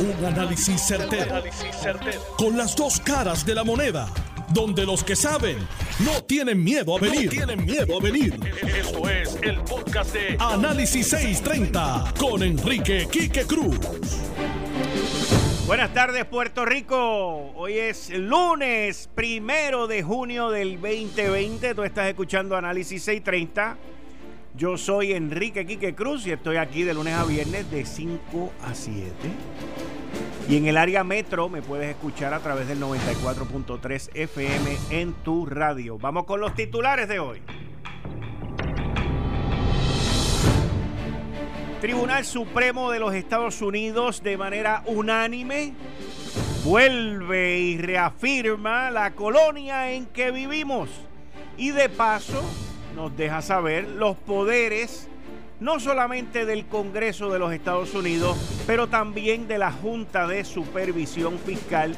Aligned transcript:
Un 0.00 0.24
análisis 0.24 0.80
certero, 0.80 1.42
Con 2.36 2.56
las 2.56 2.76
dos 2.76 3.00
caras 3.00 3.44
de 3.44 3.52
la 3.52 3.64
moneda. 3.64 4.08
Donde 4.50 4.86
los 4.86 5.02
que 5.02 5.16
saben 5.16 5.58
no 6.04 6.22
tienen 6.22 6.62
miedo 6.62 6.96
a 6.96 7.00
venir. 7.00 7.24
No 7.24 7.30
tienen 7.30 7.66
miedo 7.66 7.98
a 7.98 8.00
venir. 8.00 8.38
Esto 8.62 9.08
es 9.10 9.36
el 9.42 9.58
podcast 9.62 10.14
de 10.14 10.36
Análisis 10.38 11.08
630 11.08 12.14
con 12.16 12.44
Enrique 12.44 13.08
Quique 13.10 13.42
Cruz. 13.44 13.76
Buenas 15.66 15.92
tardes, 15.92 16.24
Puerto 16.26 16.64
Rico. 16.64 17.52
Hoy 17.56 17.74
es 17.74 18.10
lunes 18.10 19.10
primero 19.16 19.88
de 19.88 20.04
junio 20.04 20.50
del 20.50 20.80
2020. 20.80 21.74
Tú 21.74 21.82
estás 21.82 22.06
escuchando 22.06 22.56
Análisis 22.56 23.02
630. 23.02 23.76
Yo 24.56 24.76
soy 24.76 25.12
Enrique 25.12 25.66
Quique 25.66 25.94
Cruz 25.94 26.26
y 26.26 26.32
estoy 26.32 26.56
aquí 26.56 26.84
de 26.84 26.94
lunes 26.94 27.14
a 27.14 27.24
viernes 27.24 27.70
de 27.70 27.84
5 27.84 28.52
a 28.64 28.74
7. 28.74 29.12
Y 30.48 30.56
en 30.56 30.66
el 30.66 30.78
área 30.78 31.04
metro 31.04 31.50
me 31.50 31.60
puedes 31.60 31.90
escuchar 31.90 32.32
a 32.32 32.40
través 32.40 32.68
del 32.68 32.80
94.3 32.80 34.10
FM 34.14 34.78
en 34.88 35.12
tu 35.12 35.44
radio. 35.44 35.98
Vamos 35.98 36.24
con 36.24 36.40
los 36.40 36.54
titulares 36.54 37.06
de 37.06 37.18
hoy. 37.18 37.42
Tribunal 41.82 42.24
Supremo 42.24 42.90
de 42.90 42.98
los 42.98 43.12
Estados 43.14 43.60
Unidos 43.60 44.22
de 44.22 44.38
manera 44.38 44.82
unánime 44.86 45.74
vuelve 46.64 47.58
y 47.58 47.76
reafirma 47.76 48.90
la 48.90 49.14
colonia 49.14 49.92
en 49.92 50.06
que 50.06 50.30
vivimos. 50.30 50.88
Y 51.58 51.72
de 51.72 51.90
paso 51.90 52.42
nos 52.96 53.14
deja 53.14 53.42
saber 53.42 53.86
los 53.86 54.16
poderes 54.16 55.10
no 55.60 55.80
solamente 55.80 56.46
del 56.46 56.66
Congreso 56.66 57.30
de 57.30 57.38
los 57.38 57.52
Estados 57.52 57.94
Unidos, 57.94 58.36
pero 58.66 58.88
también 58.88 59.48
de 59.48 59.58
la 59.58 59.72
Junta 59.72 60.26
de 60.26 60.44
Supervisión 60.44 61.38
Fiscal 61.38 61.94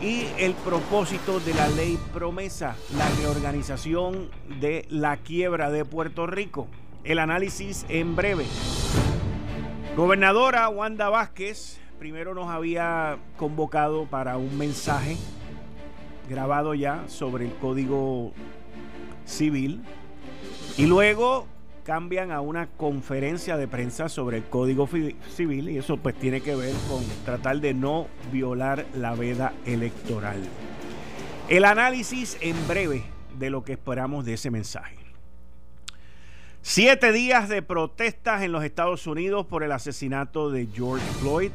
y 0.00 0.26
el 0.38 0.54
propósito 0.54 1.40
de 1.40 1.54
la 1.54 1.68
ley 1.68 1.98
promesa, 2.14 2.76
la 2.96 3.08
reorganización 3.20 4.30
de 4.60 4.86
la 4.88 5.16
quiebra 5.18 5.70
de 5.70 5.84
Puerto 5.84 6.26
Rico. 6.26 6.68
El 7.04 7.18
análisis 7.18 7.84
en 7.88 8.16
breve. 8.16 8.46
Gobernadora 9.96 10.68
Wanda 10.68 11.08
Vázquez 11.08 11.80
primero 11.98 12.32
nos 12.32 12.48
había 12.48 13.18
convocado 13.36 14.06
para 14.06 14.38
un 14.38 14.56
mensaje 14.56 15.18
grabado 16.30 16.72
ya 16.74 17.04
sobre 17.08 17.44
el 17.44 17.52
Código 17.56 18.32
Civil 19.26 19.82
y 20.78 20.86
luego 20.86 21.46
cambian 21.84 22.30
a 22.30 22.40
una 22.40 22.66
conferencia 22.68 23.56
de 23.56 23.68
prensa 23.68 24.08
sobre 24.08 24.38
el 24.38 24.44
Código 24.44 24.88
Civil 25.34 25.68
y 25.68 25.78
eso 25.78 25.96
pues 25.96 26.14
tiene 26.14 26.40
que 26.40 26.54
ver 26.54 26.74
con 26.88 27.04
tratar 27.24 27.60
de 27.60 27.74
no 27.74 28.08
violar 28.32 28.86
la 28.94 29.14
veda 29.14 29.52
electoral. 29.66 30.40
El 31.48 31.64
análisis 31.64 32.36
en 32.40 32.56
breve 32.68 33.04
de 33.38 33.50
lo 33.50 33.64
que 33.64 33.72
esperamos 33.72 34.24
de 34.24 34.34
ese 34.34 34.50
mensaje. 34.50 34.96
Siete 36.62 37.12
días 37.12 37.48
de 37.48 37.62
protestas 37.62 38.42
en 38.42 38.52
los 38.52 38.64
Estados 38.64 39.06
Unidos 39.06 39.46
por 39.46 39.62
el 39.62 39.72
asesinato 39.72 40.50
de 40.50 40.66
George 40.66 41.04
Floyd. 41.20 41.50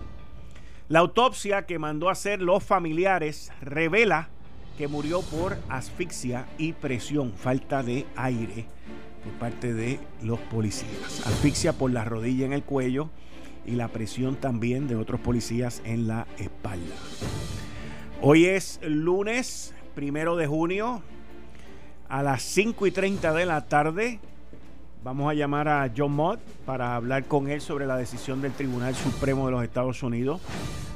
La 0.89 0.99
autopsia 0.99 1.65
que 1.65 1.79
mandó 1.79 2.09
a 2.09 2.13
hacer 2.13 2.41
los 2.41 2.63
familiares 2.63 3.51
revela 3.61 4.29
que 4.77 4.87
murió 4.87 5.21
por 5.21 5.57
asfixia 5.69 6.45
y 6.57 6.73
presión, 6.73 7.33
falta 7.33 7.81
de 7.81 8.05
aire 8.15 8.67
por 9.25 9.33
parte 9.33 9.73
de 9.73 9.99
los 10.21 10.39
policías. 10.39 11.25
Asfixia 11.25 11.73
por 11.73 11.91
la 11.91 12.05
rodilla 12.05 12.45
en 12.45 12.53
el 12.53 12.63
cuello 12.63 13.09
y 13.65 13.71
la 13.71 13.87
presión 13.87 14.35
también 14.35 14.87
de 14.87 14.95
otros 14.95 15.19
policías 15.19 15.81
en 15.83 16.07
la 16.07 16.27
espalda. 16.37 16.95
Hoy 18.21 18.45
es 18.45 18.79
lunes, 18.83 19.73
primero 19.95 20.35
de 20.35 20.45
junio, 20.45 21.01
a 22.07 22.21
las 22.21 22.43
5 22.43 22.85
y 22.87 22.91
30 22.91 23.33
de 23.33 23.45
la 23.45 23.65
tarde. 23.65 24.19
Vamos 25.03 25.29
a 25.29 25.33
llamar 25.33 25.67
a 25.67 25.91
John 25.95 26.13
Mott 26.13 26.39
para 26.65 26.95
hablar 26.95 27.25
con 27.25 27.49
él 27.49 27.61
sobre 27.61 27.85
la 27.85 27.97
decisión 27.97 28.41
del 28.41 28.53
Tribunal 28.53 28.95
Supremo 28.95 29.47
de 29.47 29.51
los 29.51 29.63
Estados 29.63 30.03
Unidos. 30.03 30.41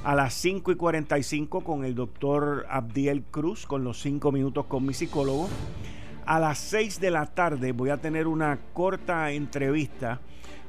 A 0.04 0.16
las 0.16 0.34
5 0.36 0.72
y 0.72 0.75
45 0.75 1.62
con 1.62 1.84
el 1.84 1.94
doctor 1.94 2.66
Abdiel 2.70 3.24
Cruz, 3.24 3.66
con 3.66 3.84
los 3.84 4.00
5 4.02 4.31
minutos 4.31 4.66
con 4.66 4.86
mi 4.86 4.94
psicólogo. 4.94 5.50
A 6.30 6.40
las 6.40 6.60
6 6.60 7.00
de 7.00 7.10
la 7.10 7.26
tarde 7.26 7.72
voy 7.72 7.90
a 7.90 7.98
tener 7.98 8.28
una 8.28 8.60
corta 8.74 9.32
entrevista 9.32 10.20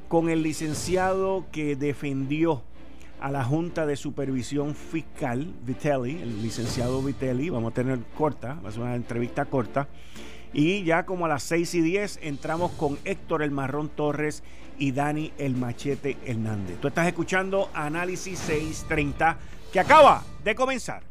con 0.07 0.27
el 0.27 0.41
licenciado 0.41 1.45
que 1.51 1.75
defendió 1.75 2.63
a 3.19 3.29
la 3.29 3.43
Junta 3.43 3.85
de 3.85 3.95
Supervisión 3.95 4.73
Fiscal, 4.73 5.53
Vitelli, 5.63 6.19
el 6.19 6.41
licenciado 6.41 7.03
Vitelli. 7.03 7.51
Vamos 7.51 7.73
a 7.73 7.75
tener 7.75 7.99
corta, 8.17 8.55
va 8.65 8.69
a 8.69 8.71
ser 8.71 8.81
una 8.81 8.95
entrevista 8.95 9.45
corta. 9.45 9.87
Y 10.51 10.83
ya 10.83 11.05
como 11.05 11.27
a 11.27 11.29
las 11.29 11.43
6 11.43 11.75
y 11.75 11.81
10 11.81 12.21
entramos 12.23 12.71
con 12.71 12.97
Héctor 13.05 13.43
El 13.43 13.51
Marrón 13.51 13.89
Torres 13.89 14.41
y 14.79 14.93
Dani 14.93 15.31
El 15.37 15.55
Machete 15.55 16.17
Hernández. 16.25 16.79
Tú 16.81 16.87
estás 16.87 17.05
escuchando 17.05 17.69
Análisis 17.75 18.39
630 18.39 19.37
que 19.71 19.79
acaba 19.79 20.23
de 20.43 20.55
comenzar. 20.55 21.10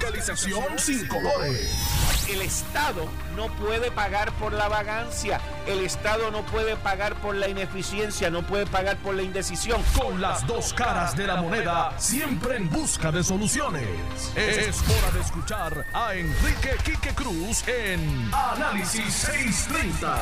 Fiscalización 0.00 0.78
sin 0.78 1.06
colores 1.08 2.00
el 2.32 2.42
Estado 2.42 3.08
no 3.36 3.48
puede 3.56 3.90
pagar 3.90 4.32
por 4.32 4.52
la 4.52 4.68
vagancia, 4.68 5.40
el 5.66 5.80
Estado 5.80 6.30
no 6.30 6.42
puede 6.46 6.76
pagar 6.76 7.14
por 7.16 7.34
la 7.34 7.48
ineficiencia, 7.48 8.30
no 8.30 8.46
puede 8.46 8.66
pagar 8.66 8.96
por 8.98 9.14
la 9.14 9.22
indecisión. 9.22 9.82
Con 9.98 10.20
las 10.20 10.46
dos 10.46 10.72
caras 10.72 11.16
de 11.16 11.26
la 11.26 11.42
moneda, 11.42 11.92
siempre 11.98 12.56
en 12.56 12.70
busca 12.70 13.10
de 13.10 13.24
soluciones. 13.24 13.84
Es 14.36 14.80
hora 14.82 15.10
de 15.12 15.20
escuchar 15.20 15.84
a 15.92 16.14
Enrique 16.14 16.76
Quique 16.84 17.14
Cruz 17.14 17.66
en 17.66 18.30
Análisis 18.32 19.12
630. 19.12 20.16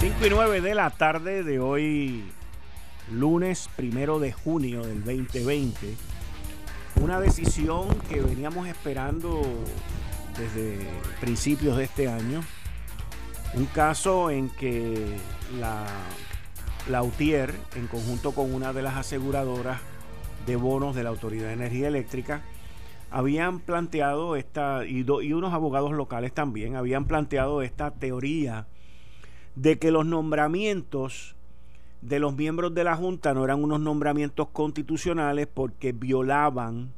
5 0.00 0.26
y 0.26 0.30
9 0.30 0.60
de 0.62 0.74
la 0.74 0.88
tarde 0.88 1.42
de 1.44 1.60
hoy, 1.60 2.24
lunes 3.10 3.68
primero 3.76 4.18
de 4.18 4.32
junio 4.32 4.82
del 4.82 5.04
2020. 5.04 5.94
Una 7.00 7.20
decisión 7.20 7.88
que 8.08 8.20
veníamos 8.20 8.68
esperando 8.68 9.40
desde 10.38 10.78
principios 11.20 11.76
de 11.76 11.84
este 11.84 12.08
año. 12.08 12.42
Un 13.54 13.66
caso 13.66 14.30
en 14.30 14.48
que 14.48 15.16
la, 15.58 15.86
la 16.88 17.02
UTIER, 17.02 17.54
en 17.74 17.86
conjunto 17.88 18.32
con 18.32 18.54
una 18.54 18.72
de 18.72 18.82
las 18.82 18.96
aseguradoras 18.96 19.80
de 20.46 20.56
bonos 20.56 20.94
de 20.94 21.02
la 21.02 21.10
Autoridad 21.10 21.48
de 21.48 21.54
Energía 21.54 21.88
Eléctrica, 21.88 22.42
habían 23.10 23.58
planteado 23.58 24.36
esta, 24.36 24.84
y, 24.86 25.04
y 25.04 25.32
unos 25.32 25.52
abogados 25.52 25.92
locales 25.92 26.32
también, 26.32 26.76
habían 26.76 27.06
planteado 27.06 27.62
esta 27.62 27.90
teoría 27.90 28.68
de 29.56 29.78
que 29.78 29.90
los 29.90 30.06
nombramientos 30.06 31.34
de 32.02 32.18
los 32.18 32.34
miembros 32.34 32.74
de 32.74 32.84
la 32.84 32.96
Junta 32.96 33.34
no 33.34 33.44
eran 33.44 33.62
unos 33.62 33.80
nombramientos 33.80 34.48
constitucionales 34.48 35.46
porque 35.46 35.92
violaban 35.92 36.92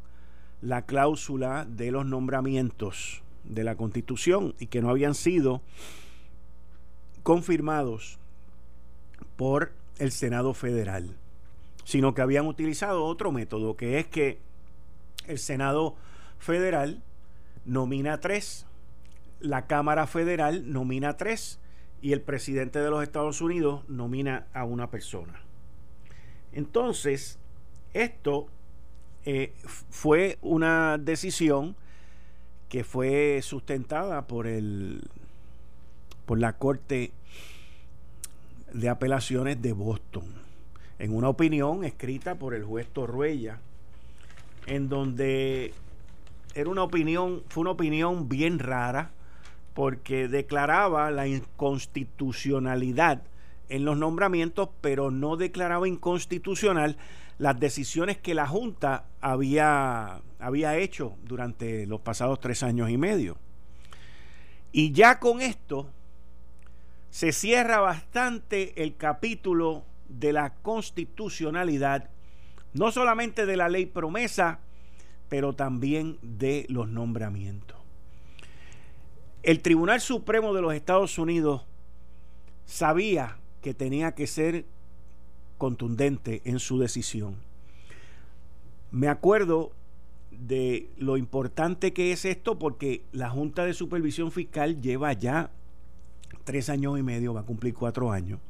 la 0.60 0.82
cláusula 0.82 1.66
de 1.68 1.90
los 1.90 2.06
nombramientos 2.06 3.22
de 3.44 3.64
la 3.64 3.74
Constitución 3.74 4.54
y 4.60 4.66
que 4.66 4.80
no 4.80 4.90
habían 4.90 5.14
sido 5.14 5.60
confirmados 7.22 8.18
por 9.36 9.72
el 9.98 10.12
Senado 10.12 10.54
Federal, 10.54 11.16
sino 11.84 12.14
que 12.14 12.22
habían 12.22 12.46
utilizado 12.46 13.04
otro 13.04 13.32
método, 13.32 13.76
que 13.76 13.98
es 13.98 14.06
que 14.06 14.38
el 15.26 15.38
Senado 15.38 15.96
Federal 16.38 17.02
nomina 17.64 18.20
tres, 18.20 18.66
la 19.40 19.66
Cámara 19.66 20.06
Federal 20.06 20.72
nomina 20.72 21.16
tres 21.16 21.58
y 22.02 22.12
el 22.12 22.20
presidente 22.20 22.80
de 22.80 22.90
los 22.90 23.02
Estados 23.02 23.40
Unidos 23.40 23.88
nomina 23.88 24.46
a 24.52 24.64
una 24.64 24.90
persona. 24.90 25.40
Entonces, 26.52 27.38
esto 27.94 28.48
eh, 29.24 29.54
fue 29.62 30.36
una 30.42 30.98
decisión 30.98 31.76
que 32.68 32.82
fue 32.84 33.40
sustentada 33.42 34.26
por 34.26 34.46
el 34.46 35.08
por 36.26 36.38
la 36.38 36.54
Corte 36.54 37.12
de 38.72 38.88
Apelaciones 38.88 39.60
de 39.60 39.72
Boston 39.72 40.24
en 40.98 41.14
una 41.14 41.28
opinión 41.28 41.84
escrita 41.84 42.36
por 42.36 42.54
el 42.54 42.64
juez 42.64 42.88
Torruella 42.88 43.60
en 44.66 44.88
donde 44.88 45.74
era 46.54 46.70
una 46.70 46.82
opinión 46.82 47.42
fue 47.48 47.60
una 47.62 47.72
opinión 47.72 48.28
bien 48.28 48.58
rara 48.58 49.10
porque 49.74 50.28
declaraba 50.28 51.10
la 51.10 51.26
inconstitucionalidad 51.26 53.22
en 53.68 53.84
los 53.84 53.96
nombramientos, 53.96 54.68
pero 54.80 55.10
no 55.10 55.36
declaraba 55.36 55.88
inconstitucional 55.88 56.96
las 57.38 57.58
decisiones 57.58 58.18
que 58.18 58.34
la 58.34 58.46
Junta 58.46 59.06
había, 59.20 60.20
había 60.38 60.76
hecho 60.76 61.16
durante 61.24 61.86
los 61.86 62.00
pasados 62.00 62.38
tres 62.40 62.62
años 62.62 62.90
y 62.90 62.98
medio. 62.98 63.38
Y 64.72 64.92
ya 64.92 65.18
con 65.18 65.40
esto 65.40 65.88
se 67.10 67.32
cierra 67.32 67.80
bastante 67.80 68.82
el 68.82 68.96
capítulo 68.96 69.84
de 70.08 70.32
la 70.32 70.54
constitucionalidad, 70.54 72.10
no 72.74 72.90
solamente 72.90 73.44
de 73.46 73.56
la 73.56 73.68
ley 73.68 73.86
promesa, 73.86 74.60
pero 75.28 75.54
también 75.54 76.18
de 76.22 76.66
los 76.68 76.88
nombramientos. 76.88 77.81
El 79.42 79.60
Tribunal 79.60 80.00
Supremo 80.00 80.54
de 80.54 80.62
los 80.62 80.72
Estados 80.72 81.18
Unidos 81.18 81.62
sabía 82.64 83.38
que 83.60 83.74
tenía 83.74 84.12
que 84.12 84.26
ser 84.26 84.64
contundente 85.58 86.42
en 86.44 86.60
su 86.60 86.78
decisión. 86.78 87.36
Me 88.92 89.08
acuerdo 89.08 89.72
de 90.30 90.88
lo 90.96 91.16
importante 91.16 91.92
que 91.92 92.12
es 92.12 92.24
esto 92.24 92.58
porque 92.58 93.02
la 93.12 93.30
Junta 93.30 93.64
de 93.64 93.74
Supervisión 93.74 94.30
Fiscal 94.30 94.80
lleva 94.80 95.12
ya 95.12 95.50
tres 96.44 96.68
años 96.68 96.98
y 96.98 97.02
medio, 97.02 97.34
va 97.34 97.40
a 97.40 97.44
cumplir 97.44 97.74
cuatro 97.74 98.12
años, 98.12 98.40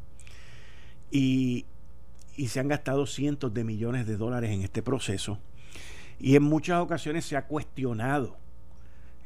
y, 1.10 1.66
y 2.36 2.48
se 2.48 2.60
han 2.60 2.68
gastado 2.68 3.06
cientos 3.06 3.52
de 3.52 3.64
millones 3.64 4.06
de 4.06 4.16
dólares 4.16 4.50
en 4.50 4.62
este 4.62 4.82
proceso. 4.82 5.38
Y 6.18 6.36
en 6.36 6.42
muchas 6.42 6.80
ocasiones 6.80 7.24
se 7.24 7.36
ha 7.36 7.46
cuestionado 7.46 8.36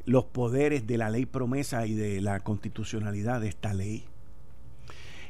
los 0.07 0.23
poderes 0.23 0.87
de 0.87 0.97
la 0.97 1.09
ley 1.09 1.25
promesa 1.25 1.85
y 1.85 1.93
de 1.93 2.21
la 2.21 2.39
constitucionalidad 2.39 3.41
de 3.41 3.49
esta 3.49 3.73
ley. 3.73 4.05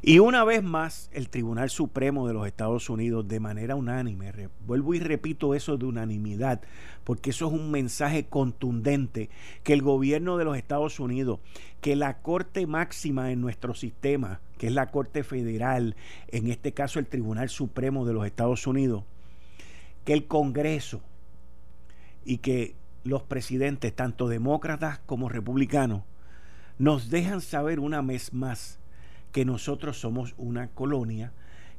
Y 0.04 0.20
una 0.20 0.44
vez 0.44 0.62
más, 0.62 1.10
el 1.12 1.30
Tribunal 1.30 1.72
Supremo 1.72 2.28
de 2.28 2.36
los 2.36 2.46
Estados 2.46 2.88
Unidos, 2.88 3.28
de 3.28 3.40
manera 3.40 3.76
unánime, 3.76 4.32
vuelvo 4.68 4.94
y 4.94 5.00
repito 5.00 5.56
eso 5.56 5.78
de 5.78 5.88
unanimidad, 5.88 6.62
porque 7.04 7.32
eso 7.32 7.48
es 7.48 7.54
un 7.54 7.72
mensaje 7.72 8.26
contundente, 8.26 9.32
que 9.64 9.74
el 9.74 9.82
gobierno 9.82 10.38
de 10.38 10.46
los 10.46 10.56
Estados 10.56 11.00
Unidos, 11.00 11.40
que 11.82 11.96
la 11.96 12.20
Corte 12.20 12.68
Máxima 12.68 13.32
en 13.32 13.42
nuestro 13.42 13.74
sistema, 13.74 14.42
que 14.60 14.68
es 14.68 14.74
la 14.74 14.92
Corte 14.92 15.24
Federal, 15.24 15.96
en 16.28 16.52
este 16.52 16.72
caso 16.72 17.00
el 17.00 17.08
Tribunal 17.08 17.50
Supremo 17.50 18.06
de 18.06 18.14
los 18.14 18.28
Estados 18.28 18.68
Unidos, 18.68 19.06
que 20.06 20.14
el 20.14 20.28
Congreso 20.28 21.02
y 22.24 22.38
que 22.38 22.76
los 23.08 23.24
presidentes, 23.24 23.96
tanto 23.96 24.28
demócratas 24.28 25.00
como 25.06 25.30
republicanos, 25.30 26.04
nos 26.78 27.10
dejan 27.10 27.42
saber 27.42 27.80
una 27.80 28.02
vez 28.02 28.34
más 28.34 28.80
que 29.32 29.46
nosotros 29.46 30.00
somos 30.00 30.36
una 30.38 30.68
colonia, 30.68 31.32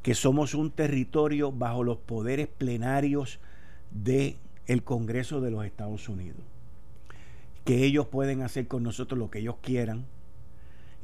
que 0.03 0.15
somos 0.15 0.55
un 0.55 0.71
territorio 0.71 1.53
bajo 1.53 1.85
los 1.85 1.99
poderes 1.99 2.49
plenarios 2.49 3.41
del 3.91 4.37
el 4.67 4.83
Congreso 4.83 5.41
de 5.41 5.51
los 5.51 5.65
Estados 5.65 6.09
Unidos. 6.09 6.41
Que 7.65 7.85
ellos 7.85 8.07
pueden 8.07 8.43
hacer 8.43 8.67
con 8.67 8.83
nosotros 8.83 9.19
lo 9.19 9.31
que 9.31 9.41
ellos 9.41 9.57
quieran 9.63 10.07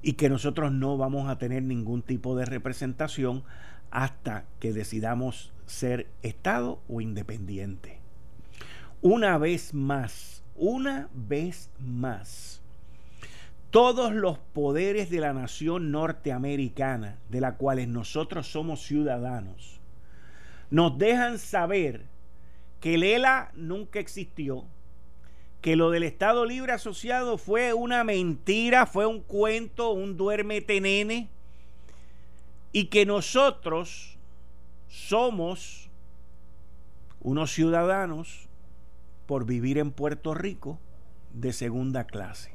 y 0.03 0.15
que 0.15 0.29
nosotros 0.29 0.73
no 0.73 0.97
vamos 0.97 1.29
a 1.29 1.39
tener 1.39 1.63
ningún 1.63 2.03
tipo 2.03 2.37
de 2.37 2.45
representación 2.45 3.43
hasta 3.91 4.45
que 4.59 4.73
decidamos 4.73 5.53
ser 5.67 6.09
Estado 6.23 6.81
o 6.89 7.01
independiente 7.01 8.04
una 9.05 9.37
vez 9.37 9.75
más, 9.75 10.43
una 10.57 11.11
vez 11.13 11.69
más, 11.79 12.63
todos 13.71 14.15
los 14.15 14.39
poderes 14.39 15.11
de 15.11 15.21
la 15.21 15.35
nación 15.35 15.93
norteamericana, 15.93 17.19
de 17.29 17.43
la 17.43 17.57
cuales 17.57 17.87
nosotros 17.87 18.47
somos 18.47 18.81
ciudadanos, 18.81 19.79
nos 20.71 20.97
dejan 20.97 21.39
saber 21.39 22.07
que 22.81 22.95
el 22.95 23.03
ELA 23.03 23.53
nunca 23.55 23.99
existió, 23.99 24.65
que 25.61 25.77
lo 25.77 25.91
del 25.91 26.05
Estado 26.05 26.47
Libre 26.47 26.73
Asociado 26.73 27.37
fue 27.37 27.75
una 27.75 28.05
mentira, 28.05 28.87
fue 28.87 29.05
un 29.05 29.21
cuento, 29.21 29.91
un 29.91 30.17
duérmete 30.17 30.81
nene, 30.81 31.29
y 32.73 32.87
que 32.87 33.05
nosotros 33.05 34.17
somos 34.89 35.91
unos 37.21 37.53
ciudadanos 37.53 38.49
por 39.27 39.47
vivir 39.47 39.79
en 39.79 39.91
Puerto 39.91 40.35
Rico 40.35 40.79
de 41.33 41.53
segunda 41.53 42.05
clase. 42.05 42.53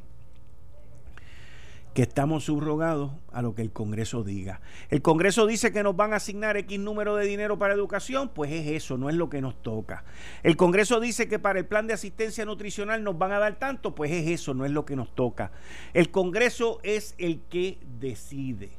Que 1.93 2.03
estamos 2.03 2.45
subrogados 2.45 3.11
a 3.33 3.41
lo 3.41 3.55
que 3.55 3.63
el 3.63 3.71
Congreso 3.71 4.23
diga. 4.23 4.61
El 4.89 5.01
Congreso 5.01 5.47
dice 5.47 5.73
que 5.73 5.83
nos 5.83 5.95
van 5.95 6.13
a 6.13 6.17
asignar 6.17 6.55
X 6.55 6.79
número 6.79 7.15
de 7.15 7.25
dinero 7.25 7.57
para 7.57 7.73
educación, 7.73 8.29
pues 8.33 8.51
es 8.51 8.67
eso, 8.67 8.97
no 8.97 9.09
es 9.09 9.15
lo 9.15 9.29
que 9.29 9.41
nos 9.41 9.61
toca. 9.61 10.03
El 10.43 10.55
Congreso 10.55 10.99
dice 10.99 11.27
que 11.27 11.39
para 11.39 11.59
el 11.59 11.65
plan 11.65 11.87
de 11.87 11.93
asistencia 11.93 12.45
nutricional 12.45 13.03
nos 13.03 13.17
van 13.17 13.31
a 13.31 13.39
dar 13.39 13.57
tanto, 13.57 13.95
pues 13.95 14.11
es 14.11 14.27
eso, 14.27 14.53
no 14.53 14.65
es 14.65 14.71
lo 14.71 14.85
que 14.85 14.95
nos 14.95 15.13
toca. 15.15 15.51
El 15.93 16.11
Congreso 16.11 16.79
es 16.83 17.15
el 17.17 17.41
que 17.49 17.79
decide. 17.99 18.69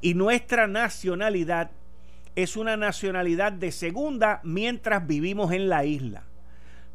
Y 0.00 0.14
nuestra 0.14 0.66
nacionalidad 0.68 1.72
es 2.34 2.56
una 2.56 2.76
nacionalidad 2.76 3.52
de 3.52 3.72
segunda 3.72 4.40
mientras 4.42 5.06
vivimos 5.06 5.52
en 5.52 5.68
la 5.68 5.84
isla. 5.84 6.24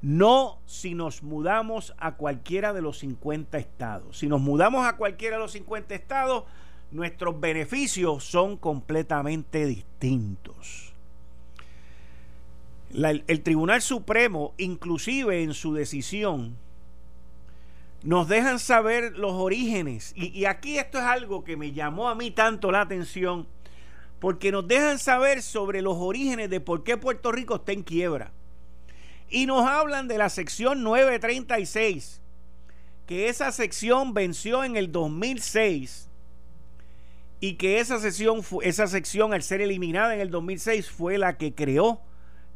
No 0.02 0.60
si 0.66 0.94
nos 0.94 1.24
mudamos 1.24 1.94
a 1.98 2.16
cualquiera 2.16 2.74
de 2.74 2.82
los 2.82 3.00
50 3.00 3.58
estados. 3.58 4.18
Si 4.20 4.28
nos 4.28 4.42
mudamos 4.42 4.86
a 4.86 4.96
cualquiera 4.96 5.38
de 5.38 5.44
los 5.44 5.54
50 5.54 5.96
estados, 5.96 6.44
nuestros 6.92 7.40
beneficios 7.40 8.24
son 8.24 8.58
completamente 8.58 9.66
distintos. 9.66 10.94
el 12.94 13.42
Tribunal 13.42 13.82
Supremo, 13.82 14.54
inclusive 14.58 15.44
en 15.44 15.54
su 15.54 15.74
decisión, 15.74 16.56
nos 18.04 18.28
dejan 18.28 18.60
saber 18.60 19.18
los 19.18 19.34
orígenes. 19.34 20.14
Y, 20.16 20.28
y 20.28 20.46
aquí 20.46 20.78
esto 20.78 21.00
es 21.00 21.04
algo 21.04 21.44
que 21.44 21.58
me 21.58 21.72
llamó 21.72 22.08
a 22.08 22.16
mí 22.16 22.32
tanto 22.32 22.72
la 22.72 22.82
atención, 22.82 23.48
porque 24.20 24.52
nos 24.52 24.68
dejan 24.68 25.00
saber 25.00 25.42
sobre 25.42 25.82
los 25.82 25.98
orígenes 25.98 26.50
de 26.50 26.60
por 26.60 26.84
qué 26.84 26.98
Puerto 26.98 27.32
Rico 27.32 27.56
está 27.56 27.72
en 27.72 27.84
quiebra. 27.84 28.32
Y 29.30 29.46
nos 29.46 29.68
hablan 29.68 30.08
de 30.08 30.18
la 30.18 30.30
sección 30.30 30.84
936, 30.84 32.22
que 33.06 33.30
esa 33.30 33.52
sección 33.52 34.14
venció 34.14 34.64
en 34.64 34.78
el 34.78 34.92
2006 34.92 36.10
y 37.40 37.54
que 37.54 37.80
esa 37.80 38.00
sección, 38.00 38.42
esa 38.64 38.88
sección 38.88 39.34
al 39.34 39.44
ser 39.44 39.62
eliminada 39.62 40.14
en 40.14 40.22
el 40.22 40.32
2006 40.32 40.90
fue 40.90 41.18
la 41.18 41.38
que 41.38 41.54
creó 41.54 42.02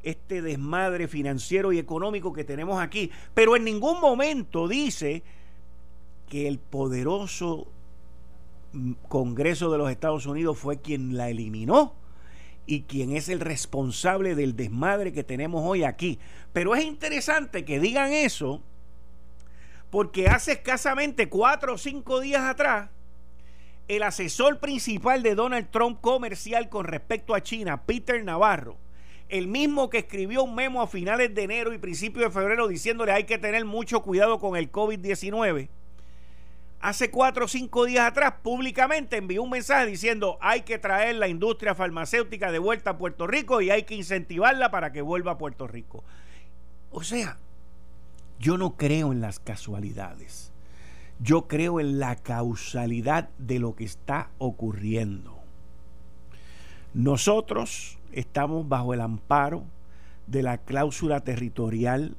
este 0.03 0.41
desmadre 0.41 1.07
financiero 1.07 1.71
y 1.71 1.79
económico 1.79 2.33
que 2.33 2.43
tenemos 2.43 2.81
aquí. 2.81 3.11
Pero 3.33 3.55
en 3.55 3.63
ningún 3.63 3.99
momento 3.99 4.67
dice 4.67 5.23
que 6.29 6.47
el 6.47 6.57
poderoso 6.57 7.67
mm, 8.73 8.93
Congreso 9.07 9.71
de 9.71 9.77
los 9.77 9.91
Estados 9.91 10.25
Unidos 10.25 10.57
fue 10.57 10.79
quien 10.79 11.17
la 11.17 11.29
eliminó 11.29 12.00
y 12.71 12.83
quien 12.83 13.11
es 13.17 13.27
el 13.27 13.41
responsable 13.41 14.33
del 14.33 14.55
desmadre 14.55 15.11
que 15.11 15.25
tenemos 15.25 15.61
hoy 15.65 15.83
aquí. 15.83 16.19
Pero 16.53 16.73
es 16.73 16.85
interesante 16.85 17.65
que 17.65 17.81
digan 17.81 18.13
eso 18.13 18.61
porque 19.89 20.27
hace 20.27 20.53
escasamente 20.53 21.27
cuatro 21.27 21.73
o 21.73 21.77
cinco 21.77 22.21
días 22.21 22.43
atrás, 22.43 22.89
el 23.89 24.03
asesor 24.03 24.61
principal 24.61 25.21
de 25.21 25.35
Donald 25.35 25.69
Trump 25.69 25.99
comercial 25.99 26.69
con 26.69 26.85
respecto 26.85 27.35
a 27.35 27.43
China, 27.43 27.83
Peter 27.83 28.23
Navarro, 28.23 28.77
el 29.27 29.49
mismo 29.49 29.89
que 29.89 29.97
escribió 29.97 30.41
un 30.41 30.55
memo 30.55 30.81
a 30.81 30.87
finales 30.87 31.35
de 31.35 31.43
enero 31.43 31.73
y 31.73 31.77
principios 31.77 32.23
de 32.23 32.39
febrero 32.39 32.69
diciéndole 32.69 33.11
hay 33.11 33.25
que 33.25 33.37
tener 33.37 33.65
mucho 33.65 34.01
cuidado 34.01 34.39
con 34.39 34.55
el 34.55 34.71
COVID-19, 34.71 35.67
hace 36.81 37.11
cuatro 37.11 37.45
o 37.45 37.47
cinco 37.47 37.85
días 37.85 38.07
atrás 38.07 38.35
públicamente 38.41 39.17
envió 39.17 39.43
un 39.43 39.51
mensaje 39.51 39.85
diciendo 39.85 40.37
hay 40.41 40.61
que 40.61 40.79
traer 40.79 41.15
la 41.15 41.27
industria 41.27 41.75
farmacéutica 41.75 42.51
de 42.51 42.59
vuelta 42.59 42.91
a 42.91 42.97
Puerto 42.97 43.27
Rico 43.27 43.61
y 43.61 43.69
hay 43.69 43.83
que 43.83 43.95
incentivarla 43.95 44.71
para 44.71 44.91
que 44.91 45.01
vuelva 45.01 45.33
a 45.33 45.37
Puerto 45.37 45.67
Rico. 45.67 46.03
O 46.91 47.03
sea, 47.03 47.37
yo 48.39 48.57
no 48.57 48.75
creo 48.75 49.11
en 49.11 49.21
las 49.21 49.39
casualidades. 49.39 50.51
Yo 51.19 51.47
creo 51.47 51.79
en 51.79 51.99
la 51.99 52.15
causalidad 52.15 53.29
de 53.37 53.59
lo 53.59 53.75
que 53.75 53.83
está 53.83 54.31
ocurriendo. 54.39 55.37
Nosotros 56.95 57.99
estamos 58.11 58.67
bajo 58.67 58.95
el 58.95 59.01
amparo 59.01 59.63
de 60.25 60.41
la 60.41 60.57
cláusula 60.57 61.19
territorial 61.19 62.15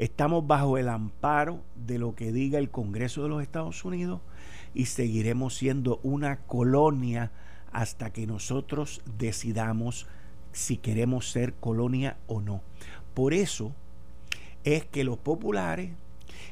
Estamos 0.00 0.46
bajo 0.46 0.78
el 0.78 0.88
amparo 0.88 1.62
de 1.76 1.98
lo 1.98 2.14
que 2.14 2.32
diga 2.32 2.58
el 2.58 2.70
Congreso 2.70 3.22
de 3.22 3.28
los 3.28 3.42
Estados 3.42 3.84
Unidos 3.84 4.22
y 4.72 4.86
seguiremos 4.86 5.54
siendo 5.54 6.00
una 6.02 6.38
colonia 6.46 7.32
hasta 7.70 8.10
que 8.10 8.26
nosotros 8.26 9.02
decidamos 9.18 10.06
si 10.52 10.78
queremos 10.78 11.30
ser 11.30 11.52
colonia 11.52 12.16
o 12.28 12.40
no. 12.40 12.62
Por 13.12 13.34
eso 13.34 13.74
es 14.64 14.86
que 14.86 15.04
los 15.04 15.18
populares, 15.18 15.90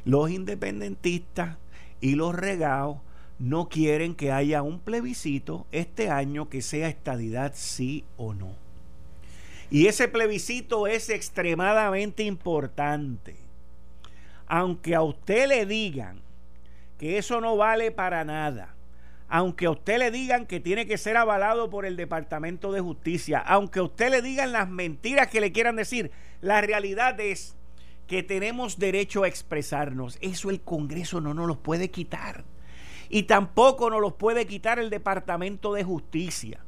los 0.04 0.30
independentistas 0.30 1.56
y 2.02 2.16
los 2.16 2.34
regados 2.34 2.98
no 3.38 3.70
quieren 3.70 4.14
que 4.14 4.30
haya 4.30 4.60
un 4.60 4.78
plebiscito 4.78 5.66
este 5.72 6.10
año 6.10 6.50
que 6.50 6.60
sea 6.60 6.90
estadidad 6.90 7.54
sí 7.54 8.04
o 8.18 8.34
no. 8.34 8.67
Y 9.70 9.86
ese 9.86 10.08
plebiscito 10.08 10.86
es 10.86 11.10
extremadamente 11.10 12.22
importante. 12.22 13.36
Aunque 14.46 14.94
a 14.94 15.02
usted 15.02 15.46
le 15.48 15.66
digan 15.66 16.22
que 16.98 17.18
eso 17.18 17.40
no 17.40 17.56
vale 17.56 17.90
para 17.90 18.24
nada, 18.24 18.74
aunque 19.28 19.66
a 19.66 19.70
usted 19.70 19.98
le 19.98 20.10
digan 20.10 20.46
que 20.46 20.58
tiene 20.58 20.86
que 20.86 20.96
ser 20.96 21.18
avalado 21.18 21.68
por 21.68 21.84
el 21.84 21.96
Departamento 21.96 22.72
de 22.72 22.80
Justicia, 22.80 23.38
aunque 23.40 23.80
a 23.80 23.82
usted 23.82 24.10
le 24.10 24.22
digan 24.22 24.52
las 24.52 24.70
mentiras 24.70 25.28
que 25.28 25.42
le 25.42 25.52
quieran 25.52 25.76
decir, 25.76 26.10
la 26.40 26.62
realidad 26.62 27.20
es 27.20 27.54
que 28.06 28.22
tenemos 28.22 28.78
derecho 28.78 29.24
a 29.24 29.28
expresarnos. 29.28 30.16
Eso 30.22 30.48
el 30.48 30.62
Congreso 30.62 31.20
no 31.20 31.34
nos 31.34 31.46
lo 31.46 31.58
puede 31.58 31.90
quitar. 31.90 32.44
Y 33.10 33.24
tampoco 33.24 33.90
nos 33.90 34.00
los 34.00 34.14
puede 34.14 34.46
quitar 34.46 34.78
el 34.78 34.88
Departamento 34.88 35.74
de 35.74 35.84
Justicia. 35.84 36.60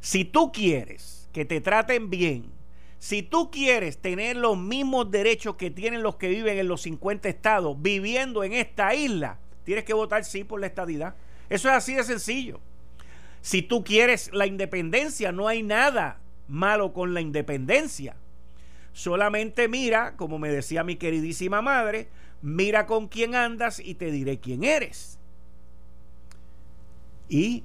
Si 0.00 0.24
tú 0.24 0.50
quieres 0.50 1.25
que 1.36 1.44
te 1.44 1.60
traten 1.60 2.08
bien, 2.08 2.50
si 2.98 3.22
tú 3.22 3.50
quieres 3.50 3.98
tener 3.98 4.38
los 4.38 4.56
mismos 4.56 5.10
derechos 5.10 5.56
que 5.56 5.70
tienen 5.70 6.02
los 6.02 6.16
que 6.16 6.30
viven 6.30 6.56
en 6.56 6.66
los 6.66 6.80
50 6.80 7.28
estados 7.28 7.76
viviendo 7.78 8.42
en 8.42 8.54
esta 8.54 8.94
isla, 8.94 9.38
tienes 9.64 9.84
que 9.84 9.92
votar 9.92 10.24
sí 10.24 10.44
por 10.44 10.60
la 10.60 10.66
estadidad. 10.66 11.14
Eso 11.50 11.68
es 11.68 11.74
así 11.74 11.94
de 11.94 12.04
sencillo. 12.04 12.58
Si 13.42 13.60
tú 13.60 13.84
quieres 13.84 14.30
la 14.32 14.46
independencia, 14.46 15.30
no 15.30 15.46
hay 15.46 15.62
nada 15.62 16.20
malo 16.48 16.94
con 16.94 17.12
la 17.12 17.20
independencia. 17.20 18.16
Solamente 18.94 19.68
mira, 19.68 20.16
como 20.16 20.38
me 20.38 20.48
decía 20.48 20.84
mi 20.84 20.96
queridísima 20.96 21.60
madre, 21.60 22.08
mira 22.40 22.86
con 22.86 23.08
quién 23.08 23.34
andas 23.34 23.78
y 23.78 23.96
te 23.96 24.10
diré 24.10 24.40
quién 24.40 24.64
eres. 24.64 25.18
Y 27.28 27.62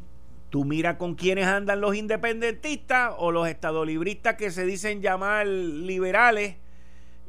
tú 0.52 0.64
mira 0.64 1.00
con 1.00 1.16
quiénes 1.16 1.48
andan 1.48 1.82
los 1.82 1.96
independentistas 1.96 3.16
o 3.18 3.32
los 3.32 3.48
estadolibristas 3.48 4.36
que 4.36 4.52
se 4.52 4.68
dicen 4.68 5.02
llamar 5.02 5.48
liberales 5.48 6.58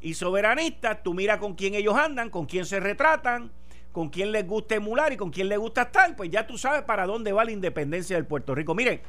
y 0.02 0.12
soberanistas, 0.12 1.02
tú 1.02 1.14
mira 1.14 1.38
con 1.38 1.54
quién 1.54 1.74
ellos 1.74 1.96
andan, 1.96 2.28
con 2.28 2.44
quién 2.44 2.66
se 2.66 2.78
retratan 2.78 3.50
con 3.92 4.08
quién 4.08 4.32
les 4.32 4.46
gusta 4.46 4.74
emular 4.74 5.12
y 5.12 5.16
con 5.16 5.30
quién 5.30 5.48
les 5.48 5.58
gusta 5.58 5.82
estar, 5.82 6.16
pues 6.16 6.30
ya 6.30 6.46
tú 6.46 6.58
sabes 6.58 6.82
para 6.82 7.06
dónde 7.06 7.32
va 7.32 7.44
la 7.44 7.52
independencia 7.52 8.16
del 8.16 8.26
Puerto 8.26 8.54
Rico. 8.54 8.74
Miren, 8.74 9.00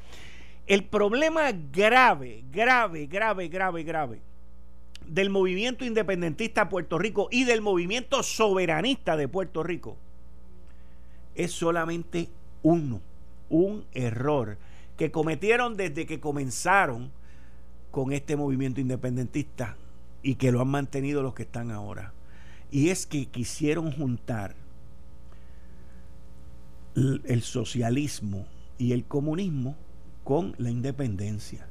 el 0.67 0.83
problema 0.83 1.51
grave, 1.71 2.43
grave, 2.51 3.07
grave, 3.07 3.47
grave, 3.47 3.83
grave 3.83 4.21
del 5.07 5.29
movimiento 5.29 5.83
independentista 5.83 6.65
de 6.65 6.69
Puerto 6.69 6.97
Rico 6.97 7.27
y 7.31 7.45
del 7.45 7.61
movimiento 7.61 8.23
soberanista 8.23 9.17
de 9.17 9.27
Puerto 9.27 9.63
Rico 9.63 9.97
es 11.35 11.51
solamente 11.51 12.29
uno, 12.61 13.01
un 13.49 13.85
error 13.93 14.57
que 14.97 15.11
cometieron 15.11 15.77
desde 15.77 16.05
que 16.05 16.19
comenzaron 16.19 17.11
con 17.91 18.11
este 18.11 18.35
movimiento 18.35 18.81
independentista 18.81 19.77
y 20.21 20.35
que 20.35 20.51
lo 20.51 20.61
han 20.61 20.69
mantenido 20.69 21.21
los 21.21 21.33
que 21.33 21.43
están 21.43 21.71
ahora. 21.71 22.13
Y 22.71 22.89
es 22.89 23.05
que 23.05 23.27
quisieron 23.27 23.91
juntar 23.91 24.55
el 26.95 27.41
socialismo 27.41 28.47
y 28.77 28.93
el 28.93 29.03
comunismo 29.03 29.75
con 30.23 30.55
la 30.57 30.71
independencia. 30.71 31.67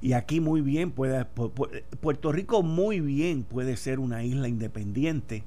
Y 0.00 0.14
aquí 0.14 0.40
muy 0.40 0.60
bien 0.60 0.90
puede, 0.90 1.24
Puerto 1.24 2.32
Rico 2.32 2.62
muy 2.62 3.00
bien 3.00 3.44
puede 3.44 3.76
ser 3.76 4.00
una 4.00 4.24
isla 4.24 4.48
independiente 4.48 5.44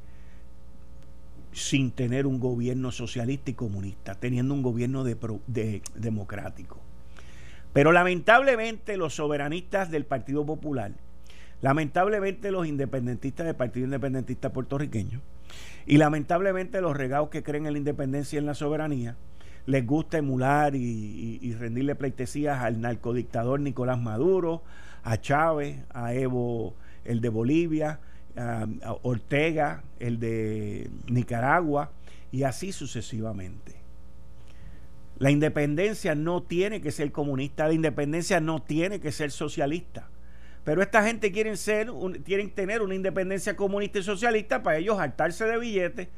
sin 1.56 1.92
tener 1.92 2.28
un 2.28 2.42
gobierno 2.42 2.92
socialista 2.92 3.50
y 3.50 3.54
comunista, 3.54 4.16
teniendo 4.16 4.54
un 4.54 4.62
gobierno 4.62 5.06
de, 5.06 5.82
democrático. 5.96 6.82
Pero 7.72 7.94
lamentablemente 7.94 8.98
los 8.98 9.16
soberanistas 9.16 9.90
del 9.90 10.04
Partido 10.04 10.46
Popular, 10.46 10.92
lamentablemente 11.62 12.52
los 12.52 12.68
independentistas 12.68 13.46
del 13.46 13.56
Partido 13.56 13.86
Independentista 13.86 14.52
puertorriqueño, 14.52 15.22
y 15.86 15.96
lamentablemente 15.96 16.82
los 16.82 16.98
regados 16.98 17.30
que 17.30 17.42
creen 17.42 17.68
en 17.68 17.74
la 17.74 17.80
independencia 17.80 18.36
y 18.36 18.40
en 18.40 18.48
la 18.48 18.54
soberanía 18.54 19.16
les 19.66 19.88
gusta 19.88 20.18
emular 20.18 20.76
y, 20.76 21.56
rendirle 21.58 21.96
pleitesías 21.96 22.62
al 22.62 22.82
narcodictador 22.82 23.62
Nicolás 23.62 24.02
Maduro, 24.02 24.62
a 25.04 25.22
Chávez, 25.22 25.86
a 25.94 26.14
Evo, 26.14 26.76
el 27.06 27.22
de 27.22 27.30
Bolivia, 27.30 28.02
a, 28.38 28.68
Ortega, 29.04 29.84
el 30.00 30.20
de 30.20 30.90
Nicaragua, 31.08 31.92
y 32.32 32.44
así 32.44 32.72
sucesivamente. 32.72 33.76
La 35.18 35.32
independencia 35.32 36.14
no 36.16 36.44
tiene 36.44 36.82
que 36.82 36.92
ser 36.92 37.12
comunista, 37.12 37.68
la 37.68 37.74
independencia 37.74 38.40
no 38.40 38.62
tiene 38.62 39.00
que 39.00 39.12
ser 39.12 39.32
socialista. 39.32 40.10
Pero 40.66 40.82
esta 40.82 41.04
gente 41.04 41.32
quieren 41.32 41.58
ser, 41.58 41.90
quieren 42.26 42.50
tener 42.50 42.82
una 42.82 42.96
independencia 42.96 43.56
comunista 43.56 44.00
y 44.00 44.04
socialista 44.04 44.64
para 44.64 44.78
ellos 44.78 45.00
hartarse 45.00 45.46
de 45.46 45.58
billetes, 45.60 46.10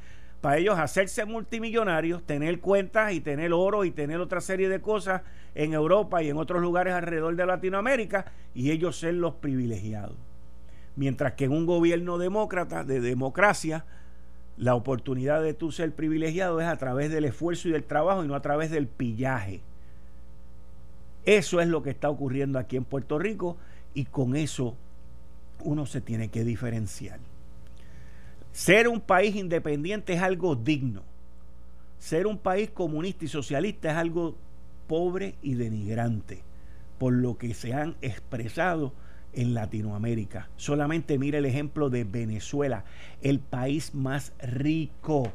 para 0.42 0.58
ellos 0.58 0.80
hacerse 0.80 1.26
multimillonarios, 1.26 2.26
tener 2.26 2.60
cuentas 2.60 3.12
y 3.14 3.20
tener 3.20 3.54
oro 3.54 3.84
y 3.84 3.92
tener 3.92 4.20
otra 4.20 4.40
serie 4.40 4.70
de 4.70 4.82
cosas 4.82 5.22
en 5.54 5.74
Europa 5.74 6.24
y 6.24 6.30
en 6.30 6.38
otros 6.38 6.62
lugares 6.62 6.94
alrededor 6.94 7.36
de 7.36 7.46
Latinoamérica 7.46 8.32
y 8.56 8.72
ellos 8.72 8.98
ser 8.98 9.16
los 9.16 9.36
privilegiados. 9.36 10.27
Mientras 10.98 11.34
que 11.34 11.46
en 11.46 11.52
un 11.52 11.68
gobierno 11.68 12.18
demócrata, 12.18 12.84
de 12.84 13.00
democracia, 13.00 13.86
la 14.58 14.74
oportunidad 14.74 15.44
de 15.44 15.54
tú 15.54 15.72
ser 15.72 15.94
privilegiado 15.94 16.60
es 16.60 16.68
a 16.68 16.76
través 16.78 17.12
del 17.12 17.26
esfuerzo 17.26 17.70
y 17.70 17.72
del 17.72 17.84
trabajo 17.84 18.26
y 18.26 18.28
no 18.28 18.34
a 18.34 18.42
través 18.42 18.72
del 18.72 18.88
pillaje. 18.88 19.62
Eso 21.24 21.62
es 21.62 21.68
lo 21.68 21.84
que 21.84 21.92
está 21.92 22.10
ocurriendo 22.10 22.58
aquí 22.58 22.78
en 22.78 22.84
Puerto 22.84 23.20
Rico 23.20 23.58
y 23.94 24.06
con 24.06 24.36
eso 24.36 24.76
uno 25.64 25.86
se 25.86 26.02
tiene 26.02 26.30
que 26.30 26.44
diferenciar. 26.44 27.20
Ser 28.52 28.88
un 28.88 29.00
país 29.00 29.36
independiente 29.36 30.14
es 30.14 30.22
algo 30.24 30.56
digno. 30.56 31.04
Ser 32.00 32.26
un 32.26 32.40
país 32.40 32.72
comunista 32.72 33.26
y 33.26 33.28
socialista 33.28 33.92
es 33.92 33.98
algo 33.98 34.36
pobre 34.88 35.36
y 35.44 35.54
denigrante, 35.54 36.42
por 36.98 37.14
lo 37.14 37.38
que 37.38 37.54
se 37.54 37.74
han 37.74 37.96
expresado 38.02 38.94
en 39.38 39.54
Latinoamérica. 39.54 40.50
Solamente 40.58 41.20
mire 41.20 41.38
el 41.38 41.46
ejemplo 41.46 41.90
de 41.90 42.04
Venezuela, 42.04 42.84
el 43.22 43.40
país 43.40 43.94
más 43.94 44.34
rico, 44.40 45.32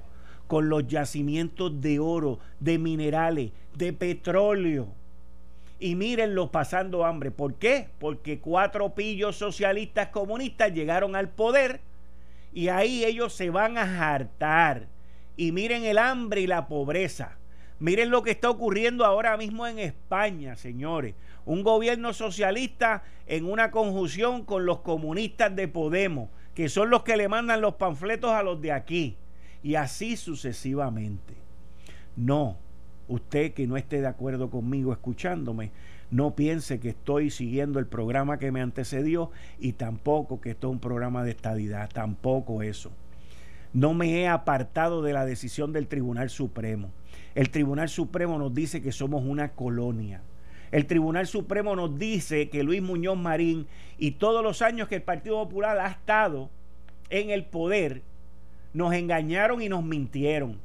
con 0.49 0.69
los 0.69 0.87
yacimientos 0.87 1.81
de 1.81 1.99
oro, 1.99 2.41
de 2.61 2.79
minerales, 2.79 3.53
de 3.75 3.93
petróleo 3.93 4.89
y 5.79 5.95
mírenlos 5.95 6.51
pasando 6.51 7.05
hambre. 7.05 7.31
¿Por 7.31 7.55
qué? 7.55 7.89
Porque 7.99 8.41
cuatro 8.41 8.95
pillos 8.95 9.37
socialistas 9.37 10.09
comunistas 10.09 10.75
llegaron 10.75 11.17
al 11.17 11.29
poder 11.29 11.81
y 12.53 12.69
ahí 12.69 13.05
ellos 13.05 13.33
se 13.33 13.51
van 13.51 13.79
a 13.79 14.13
hartar. 14.13 14.89
Y 15.37 15.53
miren 15.53 15.85
el 15.85 15.97
hambre 15.97 16.43
y 16.43 16.47
la 16.47 16.67
pobreza. 16.67 17.39
Miren 17.79 18.11
lo 18.11 18.23
que 18.23 18.33
está 18.33 18.51
ocurriendo 18.51 19.05
ahora 19.05 19.37
mismo 19.37 19.67
en 19.67 19.79
España, 19.79 20.57
señores. 20.57 21.15
Un 21.45 21.63
gobierno 21.63 22.13
socialista 22.13 23.03
en 23.27 23.45
una 23.45 23.71
conjunción 23.71 24.45
con 24.45 24.67
los 24.67 24.81
comunistas 24.81 25.55
de 25.55 25.69
Podemos, 25.69 26.29
que 26.55 26.69
son 26.69 26.91
los 26.91 27.03
que 27.03 27.17
le 27.17 27.29
mandan 27.29 27.61
los 27.61 27.75
panfletos 27.75 28.31
a 28.31 28.43
los 28.43 28.61
de 28.61 28.73
aquí. 28.73 29.17
Y 29.63 29.77
así 29.77 30.17
sucesivamente. 30.17 31.35
No, 32.17 32.57
usted 33.09 33.53
que 33.55 33.67
no 33.67 33.77
esté 33.77 34.01
de 34.01 34.07
acuerdo 34.07 34.51
conmigo 34.51 34.93
escuchándome, 34.93 35.71
no 36.11 36.35
piense 36.35 36.79
que 36.79 36.91
estoy 36.91 37.31
siguiendo 37.31 37.79
el 37.79 37.87
programa 37.87 38.39
que 38.39 38.53
me 38.53 38.61
antecedió 38.61 39.31
y 39.59 39.73
tampoco 39.73 40.43
que 40.43 40.51
esto 40.51 40.69
es 40.69 40.73
un 40.73 40.79
programa 40.79 41.25
de 41.25 41.31
estadidad, 41.31 41.89
tampoco 41.91 42.63
eso. 42.63 42.93
No 43.73 43.95
me 43.95 44.21
he 44.21 44.29
apartado 44.29 45.01
de 45.01 45.15
la 45.15 45.25
decisión 45.25 45.73
del 45.73 45.89
Tribunal 45.89 46.29
Supremo. 46.29 46.91
El 47.35 47.49
Tribunal 47.49 47.89
Supremo 47.89 48.39
nos 48.39 48.53
dice 48.53 48.83
que 48.83 48.93
somos 48.93 49.25
una 49.25 49.53
colonia. 49.53 50.21
El 50.73 50.87
Tribunal 50.87 51.27
Supremo 51.29 51.77
nos 51.77 51.99
dice 51.99 52.49
que 52.49 52.65
Luis 52.65 52.83
Muñoz 52.83 53.17
Marín 53.17 53.69
y 53.99 54.13
todos 54.13 54.43
los 54.43 54.61
años 54.61 54.89
que 54.89 54.97
el 54.97 55.03
Partido 55.03 55.37
Popular 55.45 55.79
ha 55.79 55.89
estado 55.89 56.51
en 57.11 57.31
el 57.31 57.45
poder, 57.45 58.03
nos 58.73 58.93
engañaron 58.93 59.63
y 59.63 59.69
nos 59.69 59.85
mintieron 59.85 60.59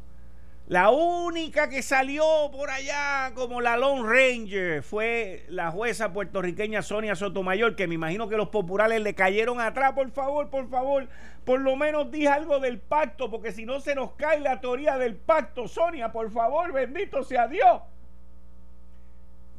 la 0.68 0.90
única 0.90 1.70
que 1.70 1.82
salió 1.82 2.26
por 2.52 2.70
allá 2.70 3.32
como 3.36 3.62
la 3.62 3.78
Lone 3.78 4.04
Ranger 4.04 4.84
fue 4.84 5.46
la 5.48 5.72
jueza 5.72 6.12
puertorriqueña 6.12 6.82
Sonia 6.82 7.16
Sotomayor, 7.16 7.78
que 7.78 7.88
me 7.88 7.96
imagino 7.96 8.28
que 8.28 8.36
los 8.36 8.50
populares 8.50 9.02
le 9.02 9.16
cayeron 9.16 9.62
atrás. 9.62 9.94
Por 9.94 10.12
favor, 10.12 10.50
por 10.50 10.70
favor, 10.70 11.08
por 11.46 11.62
lo 11.62 11.78
menos 11.78 12.12
dije 12.12 12.28
algo 12.28 12.60
del 12.60 12.80
pacto, 12.80 13.32
porque 13.32 13.54
si 13.54 13.66
no 13.66 13.80
se 13.80 13.96
nos 13.96 14.12
cae 14.16 14.42
la 14.42 14.60
teoría 14.60 14.98
del 14.98 15.16
pacto. 15.16 15.70
Sonia, 15.70 16.12
por 16.12 16.30
favor, 16.32 16.74
bendito 16.74 17.24
sea 17.24 17.48
Dios. 17.48 17.80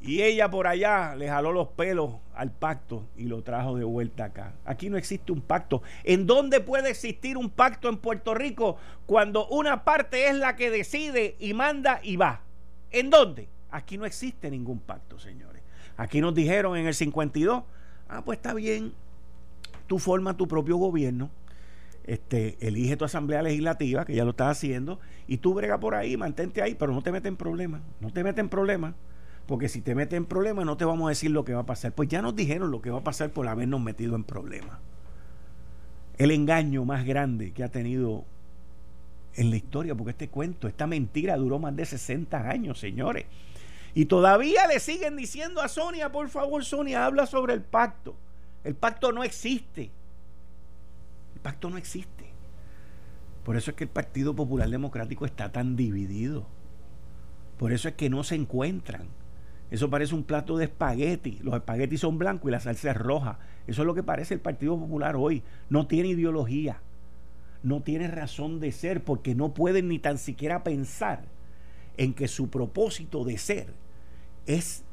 Y 0.00 0.22
ella 0.22 0.48
por 0.48 0.66
allá 0.66 1.16
le 1.16 1.28
jaló 1.28 1.52
los 1.52 1.68
pelos 1.68 2.14
al 2.34 2.52
pacto 2.52 3.04
y 3.16 3.24
lo 3.24 3.42
trajo 3.42 3.76
de 3.76 3.84
vuelta 3.84 4.26
acá. 4.26 4.54
Aquí 4.64 4.90
no 4.90 4.96
existe 4.96 5.32
un 5.32 5.40
pacto. 5.40 5.82
¿En 6.04 6.26
dónde 6.26 6.60
puede 6.60 6.90
existir 6.90 7.36
un 7.36 7.50
pacto 7.50 7.88
en 7.88 7.96
Puerto 7.96 8.32
Rico 8.32 8.76
cuando 9.06 9.48
una 9.48 9.84
parte 9.84 10.28
es 10.28 10.36
la 10.36 10.54
que 10.54 10.70
decide 10.70 11.36
y 11.40 11.52
manda 11.52 12.00
y 12.02 12.16
va? 12.16 12.42
¿En 12.90 13.10
dónde? 13.10 13.48
Aquí 13.70 13.98
no 13.98 14.06
existe 14.06 14.50
ningún 14.50 14.78
pacto, 14.78 15.18
señores. 15.18 15.62
Aquí 15.96 16.20
nos 16.20 16.34
dijeron 16.34 16.76
en 16.76 16.86
el 16.86 16.94
52, 16.94 17.64
ah, 18.08 18.22
pues 18.24 18.38
está 18.38 18.54
bien, 18.54 18.92
tú 19.88 19.98
formas 19.98 20.36
tu 20.36 20.46
propio 20.46 20.76
gobierno, 20.76 21.30
este, 22.04 22.56
elige 22.60 22.96
tu 22.96 23.04
asamblea 23.04 23.42
legislativa, 23.42 24.04
que 24.04 24.14
ya 24.14 24.24
lo 24.24 24.30
estás 24.30 24.56
haciendo, 24.56 25.00
y 25.26 25.38
tú 25.38 25.54
brega 25.54 25.78
por 25.80 25.96
ahí, 25.96 26.16
mantente 26.16 26.62
ahí, 26.62 26.76
pero 26.76 26.92
no 26.92 27.02
te 27.02 27.10
metes 27.10 27.28
en 27.28 27.36
problemas, 27.36 27.82
no 28.00 28.12
te 28.12 28.22
metes 28.22 28.38
en 28.38 28.48
problemas, 28.48 28.94
porque 29.48 29.70
si 29.70 29.80
te 29.80 29.94
metes 29.94 30.18
en 30.18 30.26
problemas 30.26 30.66
no 30.66 30.76
te 30.76 30.84
vamos 30.84 31.06
a 31.06 31.08
decir 31.08 31.30
lo 31.30 31.42
que 31.42 31.54
va 31.54 31.60
a 31.60 31.66
pasar. 31.66 31.92
Pues 31.92 32.10
ya 32.10 32.20
nos 32.20 32.36
dijeron 32.36 32.70
lo 32.70 32.82
que 32.82 32.90
va 32.90 32.98
a 32.98 33.02
pasar 33.02 33.30
por 33.30 33.48
habernos 33.48 33.80
metido 33.80 34.14
en 34.14 34.22
problemas. 34.22 34.78
El 36.18 36.32
engaño 36.32 36.84
más 36.84 37.06
grande 37.06 37.52
que 37.52 37.64
ha 37.64 37.70
tenido 37.70 38.26
en 39.36 39.48
la 39.48 39.56
historia, 39.56 39.94
porque 39.94 40.10
este 40.10 40.28
cuento, 40.28 40.68
esta 40.68 40.86
mentira 40.86 41.34
duró 41.38 41.58
más 41.58 41.74
de 41.74 41.86
60 41.86 42.46
años, 42.46 42.78
señores. 42.78 43.24
Y 43.94 44.04
todavía 44.04 44.66
le 44.66 44.80
siguen 44.80 45.16
diciendo 45.16 45.62
a 45.62 45.68
Sonia, 45.68 46.12
por 46.12 46.28
favor, 46.28 46.62
Sonia, 46.62 47.06
habla 47.06 47.24
sobre 47.24 47.54
el 47.54 47.62
pacto. 47.62 48.16
El 48.64 48.74
pacto 48.74 49.12
no 49.12 49.24
existe. 49.24 49.90
El 51.34 51.40
pacto 51.40 51.70
no 51.70 51.78
existe. 51.78 52.26
Por 53.44 53.56
eso 53.56 53.70
es 53.70 53.78
que 53.78 53.84
el 53.84 53.90
Partido 53.90 54.36
Popular 54.36 54.68
Democrático 54.68 55.24
está 55.24 55.52
tan 55.52 55.74
dividido. 55.74 56.46
Por 57.56 57.72
eso 57.72 57.88
es 57.88 57.94
que 57.94 58.10
no 58.10 58.24
se 58.24 58.34
encuentran. 58.34 59.08
Eso 59.70 59.90
parece 59.90 60.14
un 60.14 60.24
plato 60.24 60.56
de 60.56 60.64
espagueti. 60.64 61.38
Los 61.42 61.54
espaguetis 61.54 62.00
son 62.00 62.18
blancos 62.18 62.48
y 62.48 62.52
la 62.52 62.60
salsa 62.60 62.90
es 62.90 62.96
roja. 62.96 63.38
Eso 63.66 63.82
es 63.82 63.86
lo 63.86 63.94
que 63.94 64.02
parece 64.02 64.34
el 64.34 64.40
Partido 64.40 64.78
Popular 64.78 65.16
hoy. 65.16 65.42
No 65.68 65.86
tiene 65.86 66.08
ideología. 66.08 66.80
No 67.62 67.82
tiene 67.82 68.08
razón 68.08 68.60
de 68.60 68.72
ser 68.72 69.04
porque 69.04 69.34
no 69.34 69.52
pueden 69.52 69.88
ni 69.88 69.98
tan 69.98 70.18
siquiera 70.18 70.62
pensar 70.62 71.24
en 71.96 72.14
que 72.14 72.28
su 72.28 72.48
propósito 72.48 73.24
de 73.24 73.36
ser 73.36 73.74
es 74.46 74.84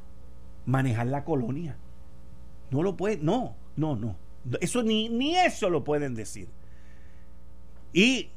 manejar 0.65 1.07
la 1.07 1.23
colonia. 1.23 1.77
No 2.71 2.83
lo 2.83 2.97
puede, 2.97 3.17
no, 3.17 3.55
no, 3.77 3.95
no. 3.95 4.17
Eso 4.59 4.83
ni, 4.83 5.09
ni 5.09 5.35
eso 5.35 5.69
lo 5.69 5.83
pueden 5.83 6.15
decir. 6.15 6.49
Y 7.93 8.29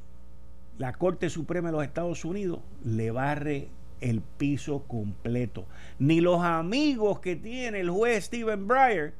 la 0.76 0.92
Corte 0.92 1.30
Suprema 1.30 1.68
de 1.68 1.73
los 1.73 1.85
Estados 1.85 2.25
Unidos 2.25 2.61
le 2.85 3.11
barre 3.11 3.68
el 4.00 4.21
piso 4.21 4.85
completo. 4.87 5.67
Ni 5.99 6.21
los 6.21 6.43
amigos 6.43 7.21
que 7.21 7.37
tiene 7.37 7.81
el 7.81 7.90
juez 7.90 8.26
Stephen 8.26 8.67
Breyer 8.69 9.14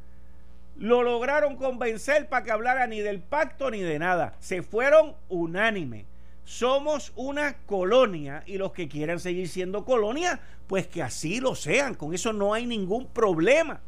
lo 0.77 1.03
lograron 1.03 1.57
convencer 1.57 2.29
para 2.29 2.45
que 2.45 2.53
hablara 2.53 2.87
ni 2.87 3.01
del 3.01 3.21
pacto 3.21 3.71
ni 3.71 3.81
de 3.81 3.99
nada. 3.99 4.35
Se 4.39 4.63
fueron 4.63 5.15
unánime. 5.29 6.07
Somos 6.45 7.13
una 7.17 7.59
colonia 7.67 8.43
y 8.47 8.57
los 8.57 8.73
que 8.73 8.89
quieran 8.89 9.21
seguir 9.21 9.49
siendo 9.49 9.85
colonia, 9.85 10.41
pues 10.67 10.87
que 10.87 11.03
así 11.03 11.41
lo 11.41 11.55
sean. 11.55 11.95
Con 11.95 12.15
eso 12.15 12.33
no 12.33 12.55
hay 12.55 12.65
ningún 12.65 13.07
problema. 13.07 13.81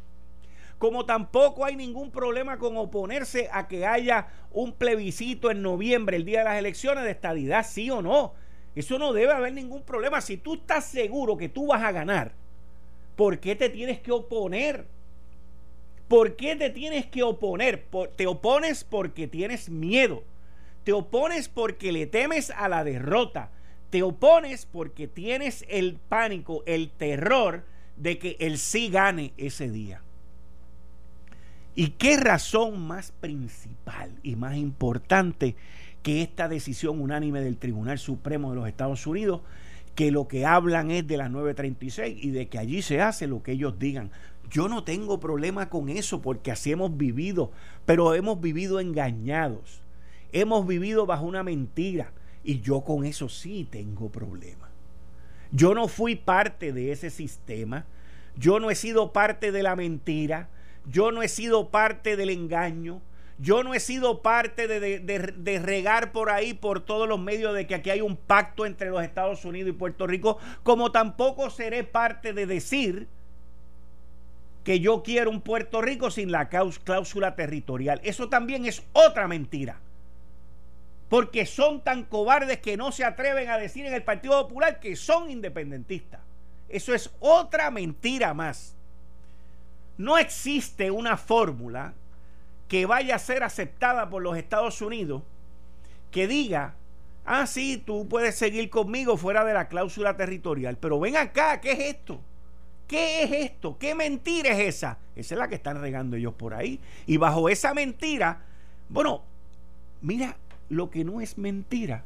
Como 0.77 1.05
tampoco 1.05 1.63
hay 1.63 1.75
ningún 1.75 2.11
problema 2.11 2.57
con 2.57 2.75
oponerse 2.75 3.49
a 3.51 3.67
que 3.67 3.85
haya 3.85 4.27
un 4.51 4.73
plebiscito 4.73 5.49
en 5.49 5.61
noviembre, 5.61 6.17
el 6.17 6.25
día 6.25 6.39
de 6.39 6.45
las 6.45 6.57
elecciones, 6.57 7.03
de 7.03 7.11
estadidad, 7.11 7.65
sí 7.67 7.89
o 7.89 8.01
no. 8.01 8.33
Eso 8.75 8.97
no 8.97 9.13
debe 9.13 9.33
haber 9.33 9.53
ningún 9.53 9.83
problema. 9.83 10.21
Si 10.21 10.37
tú 10.37 10.55
estás 10.55 10.85
seguro 10.85 11.37
que 11.37 11.49
tú 11.49 11.67
vas 11.67 11.83
a 11.83 11.91
ganar, 11.91 12.31
¿por 13.15 13.39
qué 13.39 13.55
te 13.55 13.69
tienes 13.69 13.99
que 13.99 14.11
oponer? 14.11 14.85
¿Por 16.07 16.35
qué 16.35 16.55
te 16.55 16.69
tienes 16.69 17.05
que 17.05 17.23
oponer? 17.23 17.85
te 18.15 18.27
opones 18.27 18.83
porque 18.83 19.27
tienes 19.27 19.69
miedo. 19.69 20.23
Te 20.83 20.93
opones 20.93 21.47
porque 21.47 21.91
le 21.91 22.07
temes 22.07 22.49
a 22.51 22.67
la 22.69 22.83
derrota. 22.83 23.49
Te 23.89 24.03
opones 24.03 24.65
porque 24.65 25.07
tienes 25.07 25.65
el 25.69 25.95
pánico, 25.95 26.63
el 26.65 26.89
terror 26.91 27.65
de 27.97 28.17
que 28.17 28.37
el 28.39 28.57
sí 28.57 28.89
gane 28.89 29.33
ese 29.37 29.69
día. 29.69 30.01
¿Y 31.75 31.91
qué 31.91 32.17
razón 32.17 32.81
más 32.81 33.11
principal 33.11 34.17
y 34.23 34.35
más 34.35 34.57
importante 34.57 35.55
que 36.03 36.21
esta 36.21 36.47
decisión 36.47 36.99
unánime 36.99 37.41
del 37.41 37.57
Tribunal 37.57 37.99
Supremo 37.99 38.49
de 38.49 38.55
los 38.55 38.67
Estados 38.67 39.05
Unidos, 39.05 39.41
que 39.95 40.11
lo 40.11 40.27
que 40.27 40.45
hablan 40.45 40.89
es 40.91 41.05
de 41.07 41.17
las 41.17 41.29
936 41.29 42.17
y 42.23 42.31
de 42.31 42.47
que 42.47 42.57
allí 42.57 42.81
se 42.81 43.01
hace 43.01 43.27
lo 43.27 43.43
que 43.43 43.51
ellos 43.53 43.77
digan. 43.77 44.11
Yo 44.49 44.67
no 44.67 44.83
tengo 44.83 45.19
problema 45.19 45.69
con 45.69 45.89
eso 45.89 46.21
porque 46.21 46.51
así 46.51 46.71
hemos 46.71 46.95
vivido, 46.97 47.51
pero 47.85 48.13
hemos 48.15 48.41
vivido 48.41 48.79
engañados, 48.79 49.81
hemos 50.31 50.65
vivido 50.67 51.05
bajo 51.05 51.25
una 51.25 51.43
mentira 51.43 52.11
y 52.43 52.61
yo 52.61 52.81
con 52.81 53.05
eso 53.05 53.29
sí 53.29 53.67
tengo 53.69 54.09
problema. 54.09 54.69
Yo 55.51 55.75
no 55.75 55.87
fui 55.87 56.15
parte 56.15 56.71
de 56.73 56.91
ese 56.91 57.09
sistema, 57.09 57.85
yo 58.37 58.59
no 58.59 58.71
he 58.71 58.75
sido 58.75 59.11
parte 59.11 59.51
de 59.51 59.63
la 59.63 59.75
mentira, 59.75 60.49
yo 60.85 61.11
no 61.11 61.21
he 61.21 61.27
sido 61.27 61.69
parte 61.69 62.15
del 62.15 62.29
engaño, 62.29 63.01
yo 63.41 63.63
no 63.63 63.73
he 63.73 63.79
sido 63.79 64.21
parte 64.21 64.67
de, 64.67 65.59
regar 65.59 66.11
por 66.11 66.29
ahí, 66.29 66.53
por 66.53 66.79
todos 66.79 67.09
los 67.09 67.19
medios, 67.19 67.55
de 67.55 67.65
que 67.65 67.73
aquí 67.73 67.89
hay 67.89 68.01
un 68.01 68.15
pacto 68.15 68.67
entre 68.67 68.91
los 68.91 69.01
Estados 69.03 69.43
Unidos 69.45 69.69
y 69.69 69.73
Puerto 69.73 70.05
Rico, 70.05 70.37
como 70.61 70.91
tampoco 70.91 71.49
seré 71.49 71.83
parte 71.83 72.33
de 72.33 72.45
decir 72.45 73.07
que 74.63 74.79
yo 74.79 75.01
quiero 75.01 75.31
un 75.31 75.41
Puerto 75.41 75.81
Rico 75.81 76.11
sin 76.11 76.31
la 76.31 76.49
cláusula 76.49 77.35
territorial. 77.35 77.99
Eso 78.03 78.29
también 78.29 78.67
es 78.67 78.83
otra 78.93 79.27
mentira. 79.27 79.79
Porque 81.09 81.47
son 81.47 81.81
tan 81.81 82.03
cobardes 82.03 82.59
que 82.59 82.77
no 82.77 82.91
se 82.91 83.03
atreven 83.03 83.49
a 83.49 83.57
decir 83.57 83.87
en 83.87 83.93
el 83.95 84.03
Partido 84.03 84.39
Popular 84.47 84.79
que 84.79 84.95
son 84.95 85.31
independentistas. 85.31 86.21
Eso 86.69 86.93
es 86.93 87.09
otra 87.19 87.71
mentira 87.71 88.35
más. 88.35 88.75
No 89.97 90.19
existe 90.19 90.91
una 90.91 91.17
fórmula 91.17 91.95
que 92.71 92.85
vaya 92.85 93.15
a 93.15 93.19
ser 93.19 93.43
aceptada 93.43 94.09
por 94.09 94.21
los 94.21 94.37
Estados 94.37 94.81
Unidos 94.81 95.23
que 96.09 96.25
diga, 96.25 96.75
ah, 97.25 97.45
sí, 97.45 97.83
tú 97.85 98.07
puedes 98.07 98.35
seguir 98.35 98.69
conmigo 98.69 99.17
fuera 99.17 99.43
de 99.43 99.53
la 99.53 99.67
cláusula 99.67 100.15
territorial, 100.15 100.77
pero 100.77 100.97
ven 100.97 101.17
acá, 101.17 101.59
¿qué 101.59 101.73
es 101.73 101.79
esto? 101.79 102.21
¿Qué 102.87 103.23
es 103.23 103.31
esto? 103.51 103.77
¿Qué 103.77 103.93
mentira 103.93 104.51
es 104.51 104.75
esa? 104.75 104.99
Esa 105.17 105.35
es 105.35 105.37
la 105.37 105.49
que 105.49 105.55
están 105.55 105.81
regando 105.81 106.15
ellos 106.15 106.33
por 106.33 106.53
ahí. 106.53 106.79
Y 107.07 107.17
bajo 107.17 107.49
esa 107.49 107.73
mentira, 107.73 108.45
bueno, 108.87 109.23
mira 109.99 110.37
lo 110.69 110.89
que 110.89 111.03
no 111.03 111.19
es 111.19 111.37
mentira. 111.37 112.05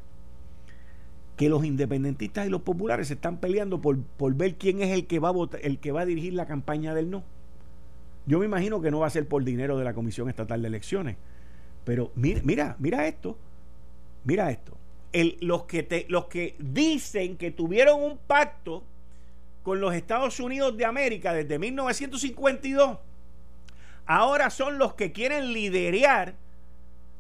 Que 1.37 1.47
los 1.47 1.63
independentistas 1.63 2.47
y 2.47 2.49
los 2.49 2.61
populares 2.61 3.09
se 3.09 3.13
están 3.13 3.37
peleando 3.37 3.81
por, 3.81 4.01
por 4.01 4.33
ver 4.33 4.55
quién 4.55 4.81
es 4.81 4.89
el 4.89 5.05
que 5.05 5.19
va 5.19 5.27
a 5.27 5.31
votar, 5.31 5.59
el 5.63 5.77
que 5.77 5.91
va 5.91 6.01
a 6.01 6.05
dirigir 6.05 6.33
la 6.33 6.47
campaña 6.47 6.95
del 6.95 7.11
no. 7.11 7.23
Yo 8.25 8.39
me 8.39 8.45
imagino 8.45 8.81
que 8.81 8.91
no 8.91 8.99
va 8.99 9.07
a 9.07 9.11
ser 9.11 9.27
por 9.27 9.43
dinero 9.43 9.77
de 9.77 9.83
la 9.83 9.93
Comisión 9.93 10.29
Estatal 10.29 10.61
de 10.61 10.67
Elecciones. 10.67 11.17
Pero 11.83 12.11
mira, 12.15 12.41
mira, 12.43 12.75
mira 12.79 13.07
esto. 13.07 13.37
Mira 14.23 14.49
esto. 14.49 14.77
los, 15.41 15.63
que 15.63 15.83
te, 15.83 16.05
los 16.09 16.25
que 16.25 16.55
dicen 16.57 17.37
que 17.37 17.51
tuvieron 17.51 18.01
un 18.01 18.17
pacto 18.17 18.83
con 19.63 19.79
los 19.79 19.93
Estados 19.93 20.39
Unidos 20.39 20.75
de 20.77 20.85
América 20.85 21.33
desde 21.33 21.57
1952, 21.57 22.97
ahora 24.05 24.49
son 24.49 24.77
los 24.77 24.95
que 24.95 25.11
quieren 25.11 25.53
liderar 25.53 26.35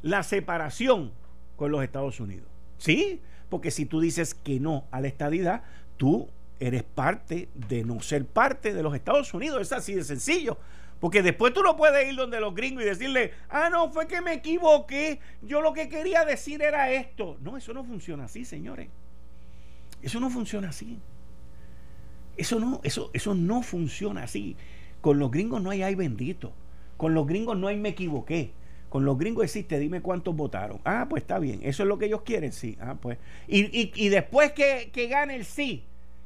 la 0.01 0.23
separación 0.23 1.11
con 1.55 1.71
los 1.71 1.83
Estados 1.83 2.19
Unidos. 2.19 2.47
¿Sí? 2.77 3.21
Porque 3.49 3.71
si 3.71 3.85
tú 3.85 3.99
dices 3.99 4.33
que 4.33 4.59
no 4.59 4.85
a 4.91 5.01
la 5.01 5.07
estadidad, 5.07 5.63
tú 5.97 6.27
eres 6.59 6.83
parte 6.83 7.49
de 7.53 7.83
no 7.83 8.01
ser 8.01 8.25
parte 8.25 8.73
de 8.73 8.83
los 8.83 8.95
Estados 8.95 9.33
Unidos. 9.33 9.61
Es 9.61 9.71
así 9.71 9.93
de 9.93 10.03
sencillo. 10.03 10.57
Porque 10.99 11.21
después 11.21 11.53
tú 11.53 11.61
no 11.61 11.75
puedes 11.75 12.09
ir 12.09 12.15
donde 12.15 12.39
los 12.39 12.55
gringos 12.55 12.83
y 12.83 12.87
decirle, 12.87 13.33
ah, 13.49 13.69
no, 13.69 13.91
fue 13.91 14.07
que 14.07 14.21
me 14.21 14.33
equivoqué, 14.33 15.19
yo 15.41 15.61
lo 15.61 15.73
que 15.73 15.89
quería 15.89 16.25
decir 16.25 16.61
era 16.61 16.91
esto. 16.91 17.37
No, 17.41 17.57
eso 17.57 17.73
no 17.73 17.83
funciona 17.83 18.25
así, 18.25 18.45
señores. 18.45 18.87
Eso 20.01 20.19
no 20.19 20.29
funciona 20.29 20.69
así. 20.69 20.99
Eso 22.37 22.59
no, 22.59 22.79
eso, 22.83 23.09
eso 23.13 23.35
no 23.35 23.61
funciona 23.61 24.23
así. 24.23 24.55
Con 25.01 25.19
los 25.19 25.31
gringos 25.31 25.61
no 25.61 25.69
hay 25.69 25.83
ay 25.83 25.95
bendito. 25.95 26.53
Con 26.97 27.13
los 27.13 27.27
gringos 27.27 27.57
no 27.57 27.67
hay 27.67 27.77
me 27.77 27.89
equivoqué. 27.89 28.51
Con 28.89 29.03
los 29.03 29.17
gringos 29.17 29.43
existe, 29.43 29.77
dime 29.79 30.01
cuántos 30.01 30.35
votaron. 30.35 30.79
Ah, 30.85 31.07
pues 31.09 31.23
está 31.23 31.37
bien. 31.39 31.59
Eso 31.63 31.83
es 31.83 31.89
lo 31.89 31.97
que 31.97 32.05
ellos 32.05 32.21
quieren, 32.21 32.53
sí. 32.53 32.77
Ah, 32.79 32.95
pues. 32.99 33.17
Y, 33.47 33.91
y, 33.93 34.09
después 34.09 34.53
que, 34.53 34.89
que 34.93 35.07
gane 35.07 35.35
el 35.35 35.43
sí, 35.43 35.83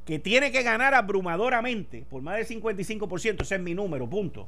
que 0.10 0.18
tiene 0.18 0.52
que 0.52 0.64
ganar 0.64 0.96
abrumadoramente 0.96 2.04
por 2.10 2.24
más 2.24 2.38
del 2.38 2.64
55%, 2.64 3.44
ese 3.44 3.56
es 3.58 3.62
mi 3.62 3.76
número, 3.76 4.10
punto. 4.10 4.48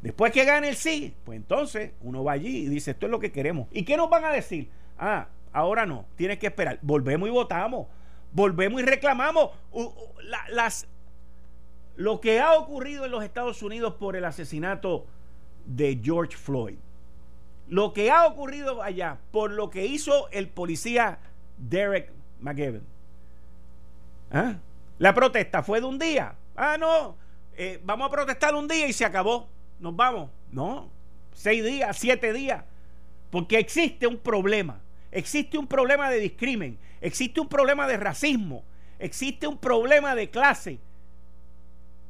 Después 0.00 0.32
que 0.32 0.46
gane 0.46 0.70
el 0.70 0.76
sí, 0.76 1.12
pues 1.24 1.36
entonces 1.36 1.90
uno 2.00 2.24
va 2.24 2.32
allí 2.32 2.64
y 2.64 2.68
dice, 2.70 2.92
esto 2.92 3.04
es 3.04 3.12
lo 3.12 3.20
que 3.20 3.30
queremos. 3.30 3.68
¿Y 3.70 3.84
qué 3.84 3.98
nos 3.98 4.08
van 4.08 4.24
a 4.24 4.30
decir? 4.30 4.70
Ah, 4.98 5.28
ahora 5.52 5.84
no, 5.84 6.06
tienes 6.16 6.38
que 6.38 6.46
esperar. 6.46 6.78
Volvemos 6.80 7.28
y 7.28 7.32
votamos. 7.32 7.86
Volvemos 8.32 8.80
y 8.80 8.86
reclamamos. 8.86 9.50
las, 10.48 10.88
lo 11.96 12.22
que 12.22 12.40
ha 12.40 12.54
ocurrido 12.54 13.04
en 13.04 13.10
los 13.10 13.22
Estados 13.24 13.62
Unidos 13.62 13.96
por 14.00 14.16
el 14.16 14.24
asesinato 14.24 15.04
de 15.66 16.00
George 16.02 16.34
Floyd, 16.34 16.78
lo 17.68 17.92
que 17.92 18.10
ha 18.10 18.26
ocurrido 18.26 18.82
allá 18.82 19.18
por 19.32 19.50
lo 19.50 19.68
que 19.68 19.84
hizo 19.84 20.30
el 20.30 20.48
policía 20.48 21.18
Derek 21.58 22.10
McGivern. 22.40 22.91
¿Ah? 24.32 24.56
La 24.98 25.14
protesta 25.14 25.62
fue 25.62 25.80
de 25.80 25.86
un 25.86 25.98
día. 25.98 26.34
Ah, 26.56 26.76
no, 26.78 27.16
eh, 27.56 27.80
vamos 27.84 28.08
a 28.08 28.10
protestar 28.10 28.54
un 28.54 28.66
día 28.66 28.88
y 28.88 28.92
se 28.92 29.04
acabó. 29.04 29.48
Nos 29.78 29.94
vamos. 29.94 30.30
No, 30.50 30.88
seis 31.34 31.62
días, 31.64 31.96
siete 31.98 32.32
días. 32.32 32.64
Porque 33.30 33.58
existe 33.58 34.06
un 34.06 34.18
problema. 34.18 34.80
Existe 35.10 35.58
un 35.58 35.66
problema 35.66 36.10
de 36.10 36.18
discrimen. 36.18 36.78
Existe 37.00 37.40
un 37.40 37.48
problema 37.48 37.86
de 37.86 37.96
racismo. 37.96 38.64
Existe 38.98 39.46
un 39.46 39.58
problema 39.58 40.14
de 40.14 40.30
clase. 40.30 40.78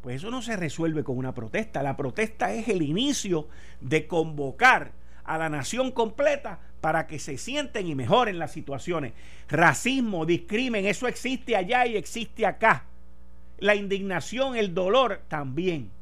Pues 0.03 0.17
eso 0.17 0.31
no 0.31 0.43
se 0.43 0.57
resuelve 0.57 1.05
con 1.05 1.17
una 1.17 1.33
protesta. 1.33 1.83
La 1.83 1.97
protesta 1.97 2.53
es 2.53 2.69
el 2.69 2.83
inicio 2.83 3.49
de 3.81 4.07
convocar 4.07 4.93
a 5.25 5.39
la 5.39 5.49
nación 5.49 5.93
completa 5.93 6.61
para 6.83 7.07
que 7.07 7.21
se 7.21 7.39
sienten 7.39 7.87
y 7.87 7.95
mejoren 7.95 8.41
las 8.41 8.51
situaciones. 8.51 9.13
Racismo, 9.49 10.27
discrimen, 10.27 10.85
eso 10.85 11.07
existe 11.07 11.55
allá 11.55 11.87
y 11.87 11.97
existe 11.97 12.45
acá. 12.45 12.85
La 13.61 13.77
indignación, 13.77 14.57
el 14.57 14.75
dolor 14.75 15.23
también. 15.29 15.93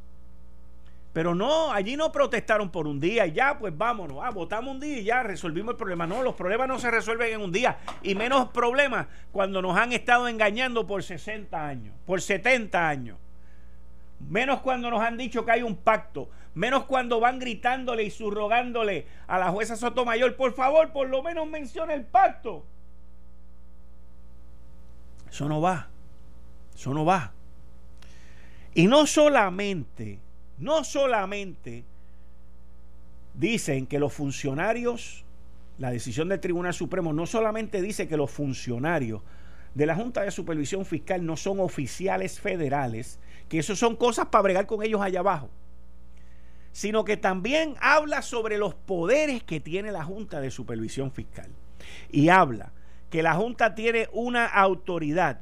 Pero 1.13 1.35
no, 1.35 1.71
allí 1.71 1.97
no 1.97 2.11
protestaron 2.11 2.71
por 2.71 2.87
un 2.87 2.99
día 2.99 3.27
y 3.27 3.33
ya, 3.33 3.59
pues 3.59 3.77
vámonos, 3.77 4.21
ah, 4.23 4.31
votamos 4.31 4.73
un 4.73 4.81
día 4.81 4.99
y 5.01 5.05
ya 5.05 5.23
resolvimos 5.23 5.73
el 5.73 5.77
problema. 5.77 6.07
No, 6.07 6.23
los 6.23 6.35
problemas 6.35 6.67
no 6.67 6.79
se 6.79 6.91
resuelven 6.91 7.35
en 7.35 7.43
un 7.43 7.53
día. 7.53 7.77
Y 8.03 8.15
menos 8.15 8.49
problemas 8.49 9.07
cuando 9.33 9.61
nos 9.61 9.77
han 9.77 9.93
estado 9.93 10.29
engañando 10.29 10.87
por 10.87 11.03
60 11.03 11.67
años, 11.67 11.95
por 12.07 12.23
70 12.23 12.89
años. 12.89 13.19
Menos 14.31 14.61
cuando 14.61 14.91
nos 14.91 15.03
han 15.03 15.19
dicho 15.19 15.45
que 15.45 15.51
hay 15.51 15.63
un 15.63 15.77
pacto. 15.77 16.31
Menos 16.55 16.85
cuando 16.85 17.21
van 17.21 17.39
gritándole 17.39 18.03
y 18.03 18.11
surrogándole 18.11 19.07
a 19.27 19.39
la 19.39 19.51
jueza 19.51 19.77
Sotomayor, 19.77 20.37
por 20.37 20.53
favor, 20.53 20.93
por 20.93 21.09
lo 21.09 21.23
menos 21.23 21.49
menciona 21.49 21.95
el 21.95 22.05
pacto. 22.05 22.65
Eso 25.31 25.49
no 25.49 25.61
va. 25.61 25.89
Eso 26.75 26.93
no 26.93 27.05
va. 27.05 27.33
Y 28.75 28.87
no 28.87 29.07
solamente 29.07 30.19
no 30.61 30.85
solamente 30.85 31.85
dicen 33.35 33.87
que 33.87 33.99
los 33.99 34.13
funcionarios, 34.13 35.25
la 35.79 35.91
decisión 35.91 36.29
del 36.29 36.39
Tribunal 36.39 36.75
Supremo 36.75 37.15
no 37.15 37.27
solamente 37.27 37.81
dice 37.81 38.07
que 38.07 38.19
los 38.19 38.31
funcionarios 38.31 39.23
de 39.75 39.87
la 39.87 39.95
Junta 39.95 40.23
de 40.23 40.31
Supervisión 40.31 40.85
Fiscal 40.85 41.25
no 41.25 41.39
son 41.39 41.61
oficiales 41.61 42.39
federales, 42.41 43.19
que 43.49 43.61
eso 43.61 43.75
son 43.75 43.97
cosas 43.97 44.27
para 44.27 44.43
bregar 44.43 44.67
con 44.67 44.83
ellos 44.83 45.01
allá 45.01 45.21
abajo, 45.21 45.49
sino 46.73 47.05
que 47.05 47.17
también 47.17 47.75
habla 47.81 48.23
sobre 48.23 48.59
los 48.59 48.75
poderes 48.75 49.43
que 49.43 49.61
tiene 49.61 49.93
la 49.93 50.05
Junta 50.05 50.41
de 50.41 50.51
Supervisión 50.51 51.13
Fiscal. 51.13 51.51
Y 52.11 52.29
habla 52.29 52.73
que 53.11 53.23
la 53.23 53.35
Junta 53.35 53.75
tiene 53.75 54.09
una 54.13 54.47
autoridad 54.47 55.41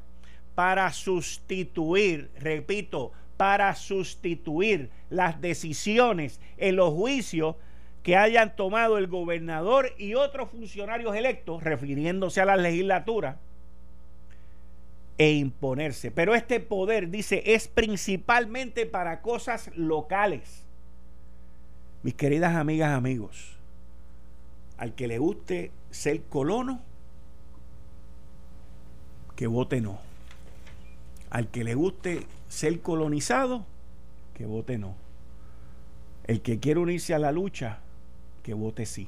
para 0.55 0.91
sustituir, 0.91 2.31
repito, 2.39 3.11
para 3.37 3.75
sustituir 3.75 4.89
las 5.09 5.39
decisiones 5.39 6.41
en 6.57 6.75
los 6.75 6.93
juicios 6.93 7.55
que 8.03 8.17
hayan 8.17 8.55
tomado 8.55 8.97
el 8.97 9.07
gobernador 9.07 9.93
y 9.97 10.15
otros 10.15 10.49
funcionarios 10.49 11.15
electos, 11.15 11.63
refiriéndose 11.63 12.41
a 12.41 12.45
la 12.45 12.57
legislatura, 12.57 13.37
e 15.17 15.33
imponerse. 15.33 16.11
Pero 16.11 16.33
este 16.33 16.59
poder, 16.59 17.09
dice, 17.09 17.43
es 17.45 17.67
principalmente 17.67 18.85
para 18.85 19.21
cosas 19.21 19.69
locales. 19.75 20.65
Mis 22.03 22.13
queridas 22.13 22.55
amigas, 22.55 22.91
amigos, 22.91 23.57
al 24.77 24.95
que 24.95 25.07
le 25.07 25.17
guste 25.17 25.71
ser 25.91 26.23
colono, 26.23 26.81
que 29.35 29.47
vote 29.47 29.81
no. 29.81 29.99
Al 31.29 31.47
que 31.49 31.63
le 31.63 31.75
guste 31.75 32.25
ser 32.47 32.81
colonizado, 32.81 33.65
que 34.33 34.45
vote 34.45 34.77
no. 34.77 34.95
El 36.25 36.41
que 36.41 36.59
quiere 36.59 36.79
unirse 36.79 37.13
a 37.13 37.19
la 37.19 37.31
lucha, 37.31 37.79
que 38.43 38.53
vote 38.53 38.85
sí. 38.85 39.07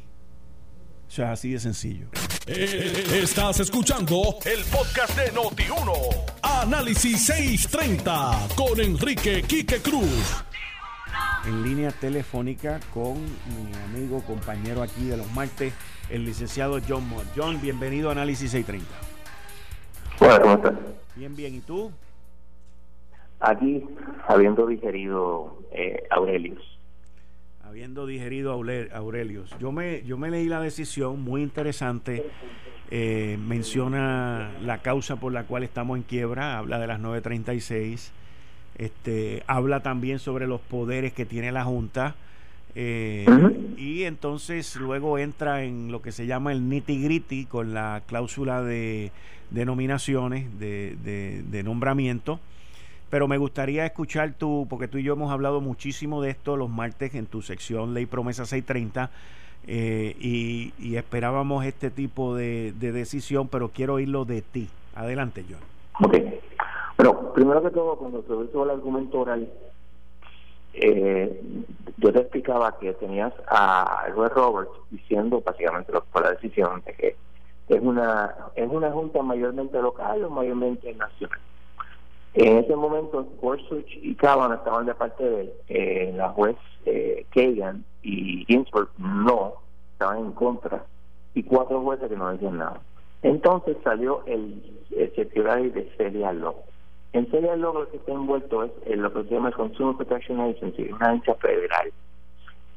O 1.07 1.11
sea, 1.11 1.33
así 1.33 1.51
de 1.51 1.59
sencillo. 1.59 2.07
Eh, 2.47 3.21
estás 3.21 3.59
escuchando 3.59 4.37
el 4.45 4.63
podcast 4.65 5.17
de 5.17 5.31
Noti1. 5.33 6.41
Análisis 6.41 7.25
630 7.25 8.47
con 8.55 8.79
Enrique 8.79 9.43
Quique 9.43 9.81
Cruz. 9.81 10.43
En 11.45 11.63
línea 11.63 11.91
telefónica 11.91 12.79
con 12.93 13.15
mi 13.15 13.73
amigo, 13.89 14.21
compañero 14.23 14.83
aquí 14.83 15.05
de 15.05 15.17
los 15.17 15.31
martes, 15.33 15.73
el 16.09 16.25
licenciado 16.25 16.79
John 16.87 17.07
Moore. 17.09 17.27
John, 17.35 17.59
bienvenido 17.61 18.09
a 18.09 18.11
Análisis 18.11 18.51
630. 18.51 19.11
Bueno, 20.19 20.41
¿cómo 20.41 20.53
estás? 20.55 20.73
Bien, 21.15 21.35
bien. 21.35 21.55
¿Y 21.55 21.61
tú? 21.61 21.91
Aquí, 23.39 23.83
habiendo 24.27 24.67
digerido 24.67 25.57
eh, 25.71 26.03
Aurelius. 26.11 26.61
Habiendo 27.63 28.05
digerido 28.05 28.51
Aurelius. 28.51 29.49
Yo 29.59 29.71
me, 29.71 30.03
yo 30.03 30.17
me 30.17 30.29
leí 30.29 30.45
la 30.45 30.59
decisión, 30.59 31.21
muy 31.21 31.41
interesante. 31.41 32.23
Eh, 32.91 33.37
menciona 33.39 34.51
la 34.61 34.81
causa 34.81 35.15
por 35.15 35.31
la 35.31 35.45
cual 35.45 35.63
estamos 35.63 35.97
en 35.97 36.03
quiebra, 36.03 36.57
habla 36.57 36.77
de 36.77 36.87
las 36.87 36.99
936. 36.99 38.11
Este, 38.81 39.43
habla 39.47 39.81
también 39.81 40.19
sobre 40.19 40.45
los 40.45 40.59
poderes 40.59 41.13
que 41.13 41.25
tiene 41.25 41.53
la 41.53 41.63
Junta. 41.63 42.15
Eh, 42.75 43.25
y 43.77 44.03
entonces 44.03 44.75
luego 44.75 45.17
entra 45.17 45.63
en 45.63 45.89
lo 45.91 46.01
que 46.01 46.11
se 46.11 46.25
llama 46.25 46.51
el 46.51 46.67
nitty 46.67 47.01
gritty 47.01 47.45
con 47.45 47.73
la 47.73 48.01
cláusula 48.05 48.61
de, 48.61 49.11
de 49.51 49.65
nominaciones, 49.65 50.59
de, 50.59 50.97
de, 51.03 51.43
de 51.43 51.63
nombramiento 51.63 52.41
pero 53.11 53.27
me 53.27 53.37
gustaría 53.37 53.85
escuchar 53.85 54.35
tú, 54.37 54.65
porque 54.69 54.87
tú 54.87 54.97
y 54.97 55.03
yo 55.03 55.13
hemos 55.13 55.33
hablado 55.33 55.59
muchísimo 55.59 56.21
de 56.21 56.29
esto 56.29 56.55
los 56.55 56.69
martes 56.69 57.13
en 57.13 57.25
tu 57.25 57.41
sección 57.41 57.93
Ley 57.93 58.05
Promesa 58.05 58.45
630, 58.45 59.11
eh, 59.67 60.15
y, 60.17 60.95
esperábamos 60.95 61.65
este 61.65 61.91
tipo 61.91 62.35
de, 62.35 62.73
decisión, 62.79 63.49
pero 63.49 63.69
quiero 63.69 63.95
oírlo 63.95 64.23
de 64.23 64.41
ti. 64.41 64.69
Adelante, 64.95 65.43
John. 65.47 66.11
Bueno, 66.97 67.33
primero 67.33 67.61
que 67.61 67.71
todo, 67.71 67.97
cuando 67.97 68.21
se 68.23 68.49
hizo 68.49 68.63
el 68.63 68.69
argumento 68.69 69.19
oral, 69.19 69.47
eh, 70.73 71.41
yo 71.97 72.13
te 72.13 72.19
explicaba 72.19 72.77
que 72.79 72.93
tenías 72.93 73.33
a 73.47 74.07
juez 74.13 74.31
Roberts 74.33 74.71
diciendo 74.89 75.41
básicamente 75.45 75.91
lo 75.91 76.01
que 76.01 76.07
fue 76.11 76.21
la 76.21 76.31
decisión 76.31 76.81
de 76.85 76.93
que 76.93 77.15
es 77.67 77.81
una 77.81 78.33
es 78.55 78.69
una 78.69 78.91
junta 78.91 79.21
mayormente 79.21 79.81
local 79.81 80.23
o 80.23 80.29
mayormente 80.29 80.93
nacional. 80.93 81.39
En 82.33 82.57
ese 82.59 82.75
momento, 82.75 83.27
Gorsuch 83.41 83.89
y 84.01 84.15
Kavanaugh 84.15 84.57
estaban 84.57 84.85
de 84.85 84.95
parte 84.95 85.23
de 85.23 85.53
eh, 85.67 86.13
la 86.15 86.29
juez 86.29 86.55
eh, 86.85 87.25
Kagan 87.33 87.83
y 88.01 88.45
Ginsburg 88.45 88.89
no, 88.97 89.55
estaban 89.93 90.19
en 90.19 90.31
contra, 90.31 90.85
y 91.33 91.43
cuatro 91.43 91.81
jueces 91.81 92.09
que 92.09 92.15
no 92.15 92.31
decían 92.31 92.57
nada. 92.57 92.79
Entonces 93.21 93.77
salió 93.83 94.23
el, 94.25 94.79
el 94.91 95.13
de 95.73 95.93
Celia 95.97 96.31
Law. 96.31 96.55
En 97.13 97.29
Celia 97.29 97.55
Law 97.55 97.73
lo 97.73 97.89
que 97.89 97.97
está 97.97 98.13
envuelto 98.13 98.63
es 98.63 98.71
en 98.85 99.01
lo 99.01 99.11
que 99.11 99.23
se 99.23 99.35
llama 99.35 99.49
el 99.49 99.55
Consumer 99.55 99.95
Protection 99.97 100.39
Agency, 100.39 100.89
una 100.91 101.07
agencia 101.07 101.35
federal. 101.35 101.91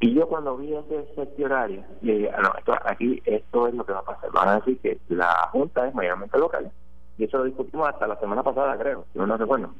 Y 0.00 0.12
yo 0.12 0.26
cuando 0.26 0.56
vi 0.56 0.74
ese 0.74 1.06
secretario, 1.14 1.84
le 2.02 2.18
dije, 2.18 2.30
ah, 2.36 2.54
esto, 2.58 2.74
aquí 2.84 3.22
esto 3.24 3.68
es 3.68 3.74
lo 3.74 3.86
que 3.86 3.92
va 3.92 4.00
a 4.00 4.04
pasar. 4.04 4.30
Van 4.32 4.48
a 4.48 4.56
decir 4.56 4.78
que 4.80 4.98
la 5.08 5.48
Junta 5.52 5.86
es 5.86 5.94
mayormente 5.94 6.38
local 6.38 6.70
y 7.16 7.24
eso 7.24 7.38
lo 7.38 7.44
discutimos 7.44 7.88
hasta 7.88 8.06
la 8.06 8.16
semana 8.16 8.42
pasada, 8.42 8.76
creo, 8.76 9.04
si 9.12 9.18
no 9.18 9.36
recuerdo. 9.36 9.70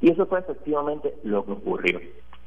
Y 0.00 0.10
eso 0.10 0.26
fue 0.26 0.40
efectivamente 0.40 1.14
lo 1.24 1.44
que 1.44 1.52
ocurrió. 1.52 2.00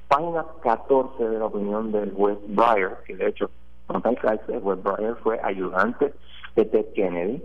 Página 0.08 0.45
14 0.62 1.28
de 1.28 1.39
la 1.39 1.45
opinión 1.45 1.91
del 1.91 2.13
juez 2.13 2.38
Breyer, 2.48 2.98
que 3.06 3.15
de 3.15 3.28
hecho, 3.28 3.50
el 3.89 4.62
juez 4.62 4.84
Breyer 4.84 5.15
fue 5.24 5.39
ayudante 5.43 6.13
de 6.56 6.65
Ted 6.65 6.86
Kennedy, 6.93 7.43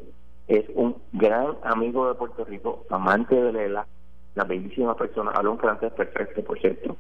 es 0.49 0.65
un 0.75 0.97
gran 1.13 1.57
amigo 1.63 2.09
de 2.09 2.15
Puerto 2.15 2.45
Rico, 2.45 2.85
amante 2.91 3.35
de 3.35 3.53
Lela, 3.53 3.87
la 4.35 4.45
bellísima 4.45 4.97
persona, 4.97 5.31
habla 5.33 5.51
un 5.51 5.59
francés 5.59 5.93
perfecto, 5.93 6.43
por 6.43 6.59
cierto. 6.59 6.97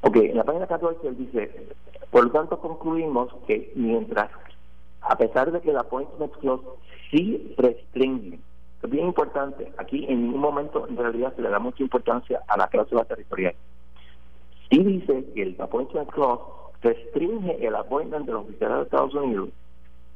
Ok, 0.00 0.16
en 0.16 0.36
la 0.36 0.44
página 0.44 0.66
14 0.66 1.08
él 1.08 1.16
dice, 1.18 1.68
por 2.10 2.24
lo 2.24 2.30
tanto 2.30 2.58
concluimos 2.60 3.34
que 3.46 3.72
mientras, 3.74 4.30
a 5.00 5.16
pesar 5.16 5.50
de 5.50 5.60
que 5.60 5.72
la 5.72 5.80
appointment 5.80 6.32
clause 6.38 6.64
sí 7.10 7.54
restringe. 7.58 8.38
Es 8.82 8.90
bien 8.90 9.06
importante. 9.06 9.72
Aquí 9.76 10.06
en 10.08 10.22
ningún 10.22 10.40
momento 10.40 10.86
en 10.86 10.96
realidad 10.96 11.34
se 11.34 11.42
le 11.42 11.50
da 11.50 11.58
mucha 11.58 11.82
importancia 11.82 12.40
a 12.46 12.56
la 12.56 12.68
cláusula 12.68 13.04
territorial. 13.04 13.54
Sí 14.70 14.84
dice 14.84 15.24
que 15.34 15.42
el 15.42 15.60
appointment 15.60 16.10
clause 16.10 16.44
restringe 16.82 17.66
el 17.66 17.74
appointment 17.74 18.26
de 18.26 18.32
los 18.32 18.44
oficiales 18.44 18.76
de 18.76 18.82
Estados 18.84 19.14
Unidos 19.14 19.48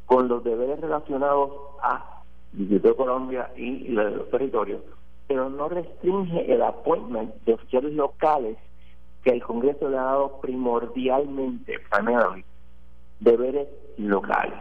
con 0.07 0.29
los 0.29 0.45
deberes 0.45 0.81
relacionados 0.81 1.51
a 1.83 2.22
De 2.53 2.95
Colombia 2.95 3.51
y 3.57 3.89
los 3.89 4.29
territorios 4.31 4.83
pero 5.33 5.49
no 5.49 5.67
restringe 5.69 6.53
el 6.53 6.61
appointment 6.63 7.35
de 7.47 7.55
oficiales 7.55 7.95
locales 7.95 8.59
que 9.25 9.31
el 9.31 9.43
Congreso 9.43 9.89
le 9.89 9.97
ha 9.97 10.03
dado 10.03 10.41
primordialmente, 10.43 11.79
primarily, 11.91 12.45
deberes 13.21 13.67
locales. 13.97 14.59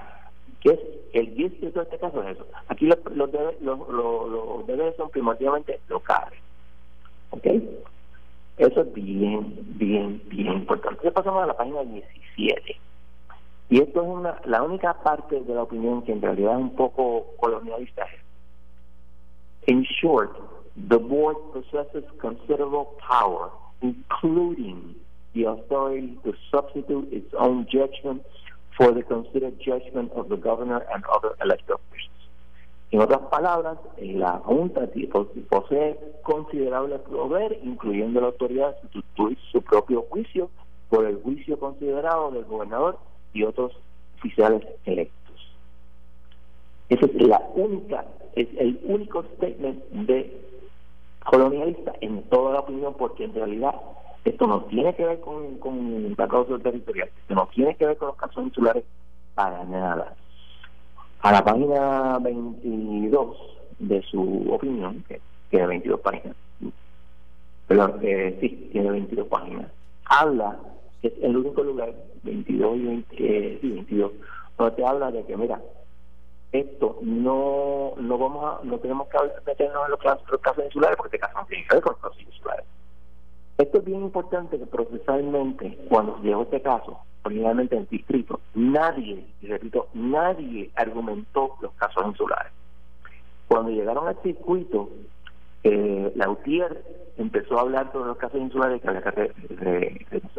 que 0.62 0.70
es 0.70 0.80
el 1.14 1.36
distrito 1.36 1.80
de 1.80 1.84
este 1.84 1.98
caso 1.98 2.24
es 2.24 2.38
eso. 2.38 2.46
Aquí 2.70 2.86
los, 2.86 3.00
los, 3.16 4.68
deberes, 4.68 4.96
son 4.96 5.10
primordialmente 5.10 5.82
locales. 5.90 6.40
¿Ok? 7.32 7.46
Eso 8.58 8.82
es 8.82 8.94
bien, 8.94 9.54
bien, 9.78 10.22
bien 10.28 10.54
importante. 10.54 11.00
Entonces 11.00 11.14
pasamos 11.14 11.44
a 11.44 11.48
la 11.48 11.58
página 11.58 11.84
17. 11.84 12.80
Y 13.72 13.80
esto 13.80 14.02
es 14.02 14.08
una, 14.08 14.42
la 14.44 14.64
única 14.64 14.94
parte 14.96 15.40
de 15.40 15.56
la 15.56 15.64
opinión 15.64 16.02
que 16.02 16.12
en 16.12 16.22
realidad 16.22 16.56
es 16.56 16.60
un 16.60 16.76
poco 16.76 17.28
colonialista. 17.38 18.06
In 19.68 19.84
short, 19.84 20.36
the 20.90 20.98
board 20.98 21.38
possesses 21.54 22.04
considerable 22.20 22.90
power, 23.00 23.50
including 23.82 24.98
the 25.34 25.46
authority 25.46 26.20
to 26.26 26.34
substitute 26.52 27.08
its 27.14 27.34
own 27.40 27.66
judgment 27.72 28.22
for 28.76 28.94
the 28.94 29.04
considered 29.04 29.58
judgment 29.62 30.12
of 30.18 30.28
the 30.28 30.36
governor 30.36 30.86
and 30.94 31.06
other 31.06 31.34
elected 31.42 31.74
officials. 31.74 32.30
En 32.92 33.00
otras 33.00 33.22
palabras, 33.30 33.78
la 33.98 34.42
Junta 34.44 34.82
posee 35.50 35.98
considerable 36.24 37.00
poder, 37.00 37.58
incluyendo 37.64 38.20
la 38.20 38.28
autoridad 38.28 38.76
de 38.76 38.82
sustituir 38.82 39.38
su 39.50 39.62
propio 39.62 40.02
juicio 40.10 40.50
por 40.90 41.06
el 41.06 41.22
juicio 41.24 41.58
considerado 41.58 42.32
del 42.32 42.44
gobernador 42.44 42.98
y 43.34 43.44
otros 43.44 43.72
oficiales 44.18 44.64
electos. 44.86 45.22
Esa 46.90 47.06
es 47.06 47.16
la 47.22 47.42
única, 47.56 48.06
es 48.36 48.48
el 48.58 48.80
único 48.84 49.24
statement 49.36 49.84
de 49.92 50.42
colonialista 51.26 51.94
en 52.02 52.24
toda 52.24 52.54
la 52.54 52.60
opinión, 52.60 52.94
porque 52.98 53.26
en 53.26 53.34
realidad 53.34 53.76
esto 54.26 54.46
no 54.46 54.62
tiene 54.66 54.94
que 54.96 55.06
ver 55.06 55.20
con, 55.22 55.58
con 55.58 56.14
la 56.18 56.28
causa 56.28 56.58
territorial, 56.60 57.10
esto 57.22 57.36
no 57.36 57.48
tiene 57.54 57.76
que 57.76 57.86
ver 57.86 57.98
con 57.98 58.10
los 58.10 58.18
casos 58.18 58.44
insulares 58.44 58.84
para 59.36 59.64
nada. 59.64 60.16
A 61.22 61.32
la 61.32 61.44
página 61.44 62.20
22 62.20 63.38
de 63.80 64.02
su 64.04 64.52
opinión, 64.52 65.04
que 65.08 65.22
tiene 65.50 65.68
22 65.68 66.00
páginas, 66.02 66.36
perdón, 67.68 68.00
eh, 68.02 68.38
sí, 68.42 68.70
tiene 68.72 68.92
22 68.92 69.28
páginas, 69.28 69.72
habla, 70.06 70.60
que 71.02 71.08
es 71.08 71.14
el 71.22 71.38
único 71.38 71.64
lugar, 71.64 71.94
22 72.24 72.78
y 72.78 72.86
20, 72.86 73.16
eh, 73.20 73.58
sí, 73.62 73.72
22, 73.72 74.12
donde 74.58 74.76
te 74.76 74.86
habla 74.86 75.12
de 75.12 75.26
que, 75.26 75.38
mira, 75.38 75.62
esto 76.52 76.98
no 77.02 77.94
no 77.98 78.18
vamos 78.18 78.46
a, 78.46 78.66
no 78.66 78.78
tenemos 78.80 79.08
que 79.08 79.18
meternos 79.46 79.86
en 79.86 79.92
los 79.92 80.00
casos, 80.00 80.24
los 80.30 80.42
casos 80.42 80.66
insulares 80.66 80.98
porque 80.98 81.16
este 81.16 81.26
caso 81.26 81.40
no 81.40 81.46
tiene 81.46 81.66
que 81.66 81.76
ver 81.76 81.84
con 81.84 81.94
los 81.94 82.02
casos 82.02 82.22
insulares. 82.22 82.66
Esto 83.58 83.78
es 83.78 83.86
bien 83.86 84.02
importante 84.02 84.58
que 84.58 84.66
procesalmente, 84.66 85.78
cuando 85.88 86.20
llegó 86.22 86.44
este 86.44 86.62
caso, 86.62 87.00
originalmente 87.24 87.76
en 87.76 87.84
el 87.84 87.88
distrito, 87.90 88.40
nadie, 88.56 89.24
y 89.42 89.48
repito, 89.48 89.88
nadie 89.94 90.72
argumentó 90.76 91.56
los 91.62 91.72
casos 91.74 92.04
insulares. 92.08 92.52
Cuando 93.48 93.72
llegaron 93.72 94.08
al 94.08 94.18
circuito, 94.24 94.90
eh, 95.64 96.12
la 96.16 96.30
UTIER 96.30 96.84
empezó 97.18 97.58
a 97.58 97.62
hablar 97.62 97.92
sobre 97.92 98.08
los 98.08 98.18
casos 98.18 98.42
insulares 98.42 98.82
que 98.82 98.88
había 98.88 99.02
que 99.04 99.32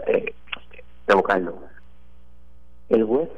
eh, 0.06 0.34
revocarlo. 1.06 1.54
El 2.88 3.04
juez 3.04 3.28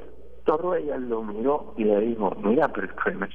ella 0.76 0.98
lo 0.98 1.22
miró 1.22 1.74
y 1.76 1.84
le 1.84 2.00
dijo, 2.00 2.30
mira, 2.42 2.68
pero 2.68 2.88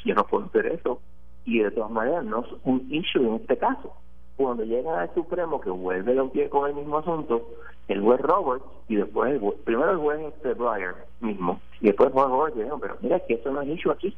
yo 0.05 0.15
no 0.15 0.23
puedo 0.25 0.45
hacer 0.45 0.67
eso. 0.67 1.01
Y 1.45 1.59
de 1.59 1.71
todas 1.71 1.89
maneras, 1.89 2.23
no 2.25 2.41
es 2.41 2.47
un 2.63 2.85
issue 2.89 3.25
en 3.25 3.35
este 3.35 3.57
caso. 3.57 3.93
Cuando 4.37 4.63
llega 4.63 5.01
al 5.01 5.13
Supremo, 5.13 5.59
que 5.59 5.69
vuelve 5.69 6.17
a 6.17 6.23
pie 6.25 6.49
con 6.49 6.69
el 6.69 6.75
mismo 6.75 6.99
asunto, 6.99 7.49
el 7.87 8.01
juez 8.01 8.21
Roberts 8.21 8.65
y 8.87 8.95
después 8.95 9.33
el 9.33 9.53
primero 9.63 9.91
el 9.91 9.97
juez 9.97 10.21
este 10.33 10.53
Breyer 10.53 10.95
mismo, 11.19 11.59
y 11.81 11.87
después 11.87 12.07
el 12.07 12.13
juez 12.13 12.27
Roberts 12.27 12.57
dijo, 12.57 12.79
pero 12.79 12.97
mira 13.01 13.19
que 13.21 13.33
eso 13.33 13.51
no 13.51 13.61
es 13.61 13.69
issue 13.69 13.91
aquí, 13.91 14.15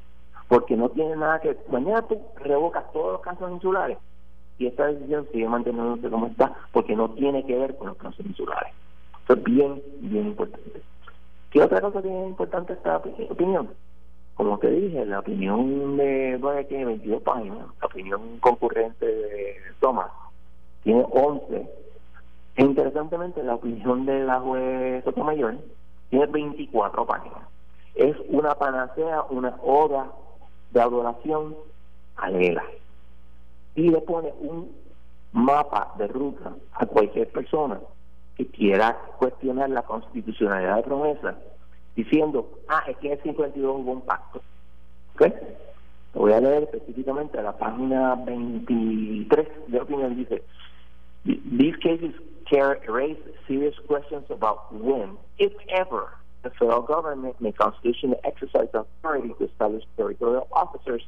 porque 0.47 0.75
no 0.75 0.89
tiene 0.89 1.15
nada 1.15 1.39
que... 1.39 1.57
Mañana 1.71 2.01
tú 2.03 2.21
revocas 2.35 2.91
todos 2.91 3.13
los 3.13 3.21
casos 3.21 3.49
insulares 3.51 3.97
y 4.59 4.67
esta 4.67 4.87
decisión 4.87 5.27
sigue 5.31 5.47
manteniéndose 5.47 6.09
como 6.09 6.27
está, 6.27 6.53
porque 6.71 6.95
no 6.95 7.09
tiene 7.11 7.43
que 7.45 7.57
ver 7.57 7.75
con 7.77 7.87
los 7.87 7.97
casos 7.97 8.23
insulares. 8.25 8.73
Bien, 9.35 9.81
bien 9.99 10.27
importante. 10.27 10.81
¿Qué 11.51 11.61
otra 11.61 11.81
cosa 11.81 12.01
tiene 12.01 12.27
importante 12.27 12.73
esta 12.73 12.97
opinión? 12.97 13.69
Como 14.35 14.57
te 14.57 14.69
dije, 14.71 15.05
la 15.05 15.19
opinión 15.19 15.97
de 15.97 16.37
Breyer 16.37 16.67
tiene 16.67 16.85
22 16.85 17.21
páginas, 17.21 17.67
la 17.79 17.85
opinión 17.85 18.39
concurrente 18.39 19.05
de 19.05 19.55
Thomas 19.79 20.11
tiene 20.83 21.05
11. 21.11 21.69
E 22.55 22.63
interesantemente, 22.63 23.43
la 23.43 23.55
opinión 23.55 24.05
de 24.05 24.23
la 24.23 24.39
juez 24.39 25.03
Sotomayor 25.03 25.55
tiene 26.09 26.25
24 26.25 27.05
páginas. 27.05 27.43
Es 27.95 28.15
una 28.29 28.55
panacea, 28.55 29.23
una 29.29 29.55
oda 29.63 30.11
de 30.71 30.81
adoración 30.81 31.55
a 32.17 32.29
Lela. 32.29 32.63
Y 33.75 33.89
le 33.89 34.01
pone 34.01 34.33
un 34.39 34.71
mapa 35.33 35.93
de 35.97 36.07
ruta 36.07 36.53
a 36.73 36.85
cualquier 36.85 37.29
persona 37.31 37.79
quiera 38.47 38.97
cuestionar 39.17 39.69
la 39.69 39.83
constitucionalidad 39.83 40.77
de 40.77 40.83
promesa 40.83 41.35
diciendo, 41.95 42.49
ah, 42.67 42.83
es 42.87 42.97
que 42.97 43.07
en 43.07 43.13
el 43.13 43.23
52 43.23 43.75
hubo 43.79 43.91
un 43.91 44.01
pacto. 44.01 44.41
¿Ok? 45.15 45.27
Lo 46.13 46.21
voy 46.21 46.33
a 46.33 46.41
leer 46.41 46.63
específicamente 46.63 47.37
a 47.37 47.43
la 47.43 47.57
página 47.57 48.15
23 48.15 49.47
de 49.67 49.79
opinión. 49.79 50.15
Dice, 50.15 50.43
these 51.25 51.77
cases 51.77 52.13
raise 52.87 53.17
serious 53.47 53.75
questions 53.87 54.29
about 54.29 54.73
when, 54.73 55.17
if 55.37 55.53
ever, 55.69 56.09
the 56.43 56.49
federal 56.49 56.81
government 56.81 57.39
may 57.39 57.53
constitutionally 57.53 58.19
exercise 58.25 58.67
authority 58.73 59.33
to 59.37 59.45
establish 59.45 59.83
territorial 59.95 60.47
officers 60.51 61.01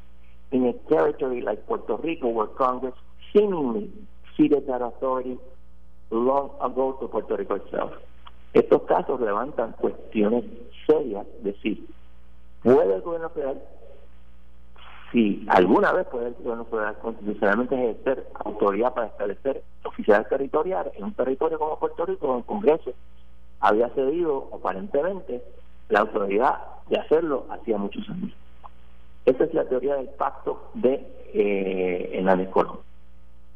in 0.51 0.65
a 0.65 0.73
territory 0.89 1.41
like 1.41 1.65
Puerto 1.67 1.97
Rico, 1.97 2.29
where 2.29 2.47
Congress 2.47 2.93
seemingly 3.33 3.91
ceded 4.37 4.67
that 4.67 4.81
authority 4.81 5.37
long 6.13 6.51
ago 6.61 6.97
to 6.99 7.09
Puerto 7.09 7.35
Rico 7.35 7.57
itself. 7.57 7.91
Estos 8.53 8.83
casos 8.83 9.19
levantan 9.19 9.73
cuestiones 9.73 10.45
serias 10.85 11.25
de 11.41 11.53
si 11.61 11.87
puede 12.61 12.95
el 12.95 13.01
gobierno 13.01 13.29
federal, 13.29 13.61
si 15.11 15.45
alguna 15.49 15.91
vez 15.91 16.07
puede 16.07 16.27
el 16.27 16.35
gobierno 16.35 16.65
federal 16.65 16.97
constitucionalmente 16.99 17.75
ejercer 17.75 18.27
autoridad 18.45 18.93
para 18.93 19.07
establecer 19.07 19.63
oficiales 19.83 20.29
territoriales 20.29 20.93
en 20.95 21.05
un 21.05 21.13
territorio 21.13 21.57
como 21.57 21.79
Puerto 21.79 22.05
Rico, 22.05 22.27
donde 22.27 22.41
el 22.41 22.45
Congreso 22.45 22.93
había 23.59 23.89
cedido 23.89 24.49
aparentemente 24.53 25.43
la 25.89 26.01
autoridad 26.01 26.59
de 26.89 26.99
hacerlo 26.99 27.45
hacía 27.49 27.77
muchos 27.77 28.07
años. 28.09 28.31
Esa 29.25 29.45
es 29.45 29.53
la 29.53 29.65
teoría 29.65 29.95
del 29.95 30.09
pacto 30.09 30.69
de 30.73 30.95
eh, 31.33 32.09
en 32.13 32.25
la 32.25 32.51
Colón. 32.51 32.79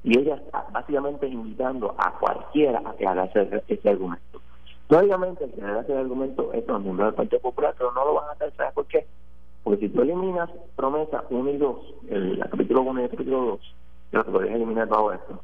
Y 0.07 0.17
ella 0.17 0.35
está 0.35 0.65
básicamente 0.71 1.27
invitando 1.27 1.93
a 1.97 2.17
cualquiera 2.17 2.81
a 2.85 2.95
que 2.95 3.05
haga 3.05 3.25
ese, 3.25 3.61
ese 3.67 3.89
argumento. 3.89 4.39
Obviamente, 4.87 5.43
el 5.43 5.51
que 5.51 5.61
hace 5.65 5.91
el 5.91 5.97
argumento 5.97 6.53
es 6.53 6.65
los 6.65 6.81
miembros 6.81 7.09
del 7.09 7.15
Partido 7.15 7.41
Popular, 7.41 7.75
pero 7.77 7.91
no 7.91 8.05
lo 8.05 8.13
van 8.13 8.29
a 8.29 8.31
hacer, 8.31 8.53
¿sabes 8.55 8.71
por 8.71 8.85
qué? 8.85 9.05
Porque 9.65 9.87
si 9.87 9.89
tú 9.93 10.01
eliminas 10.03 10.49
promesa 10.77 11.25
1 11.29 11.49
y 11.49 11.57
2, 11.57 11.77
el, 12.09 12.39
capítulo 12.49 12.83
1 12.83 13.01
y 13.01 13.03
el 13.03 13.09
capítulo 13.09 13.41
2, 13.41 13.59
yo 14.13 14.19
lo 14.19 14.25
podrías 14.31 14.55
eliminar 14.55 14.87
todo 14.87 15.11
esto, 15.11 15.41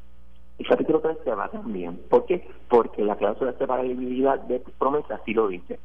el 0.58 0.66
capítulo 0.66 1.00
3 1.00 1.18
se 1.24 1.34
va 1.34 1.48
también. 1.48 2.00
¿Por 2.08 2.24
qué? 2.24 2.48
Porque 2.70 3.04
la 3.04 3.16
cláusula 3.16 3.52
de 3.52 3.58
separabilidad 3.58 4.40
de 4.44 4.62
promesa 4.78 5.20
sí 5.26 5.34
lo 5.34 5.48
dice. 5.48 5.78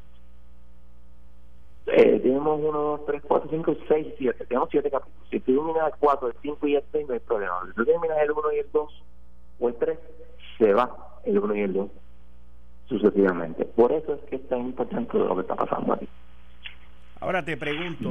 Eh, 1.92 2.20
tenemos 2.22 2.60
1, 2.60 2.72
2, 2.72 3.06
3, 3.06 3.22
4, 3.28 3.50
5, 3.50 3.76
6, 3.88 4.08
7. 4.18 4.46
Tenemos 4.46 4.70
7 4.72 4.92
capítulos. 4.92 5.30
Si 5.30 5.40
tú 5.40 5.52
eliminas 5.52 5.94
el 5.94 6.00
4, 6.00 6.28
el 6.28 6.36
5 6.42 6.68
y 6.68 6.76
el 6.76 6.84
6, 6.92 7.08
no 7.08 7.14
hay 7.14 7.20
problema. 7.20 7.54
Si 7.68 7.74
tú 7.74 7.82
eliminas 7.82 8.18
el 8.20 8.32
1 8.32 8.52
y 8.54 8.60
el 8.60 8.72
2 8.72 9.04
o 9.60 9.68
el 9.70 9.76
3, 9.76 10.00
se 10.58 10.74
va 10.74 11.20
el 11.24 11.40
1 11.40 11.56
y 11.56 11.62
el 11.62 11.74
2 11.74 11.90
sucesivamente. 12.88 13.66
Por 13.66 13.92
eso 13.92 14.14
es 14.16 14.22
que 14.30 14.38
es 14.38 14.48
tan 14.50 14.62
importante 14.62 15.18
lo 15.18 15.36
que 15.36 15.42
está 15.42 15.56
pasando 15.56 15.94
aquí. 15.94 16.08
Ahora 17.22 17.44
te 17.44 17.58
pregunto, 17.58 18.10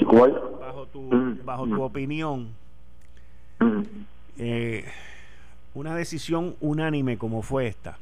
bajo 0.60 0.86
tu, 0.86 1.00
mm, 1.00 1.44
bajo 1.44 1.64
tu 1.64 1.74
mm. 1.74 1.80
opinión, 1.80 2.48
mm. 3.58 3.82
eh, 4.38 4.84
una 5.74 5.94
decisión 5.94 6.56
unánime 6.60 7.16
como 7.16 7.42
fue 7.42 7.66
esta, 7.66 7.96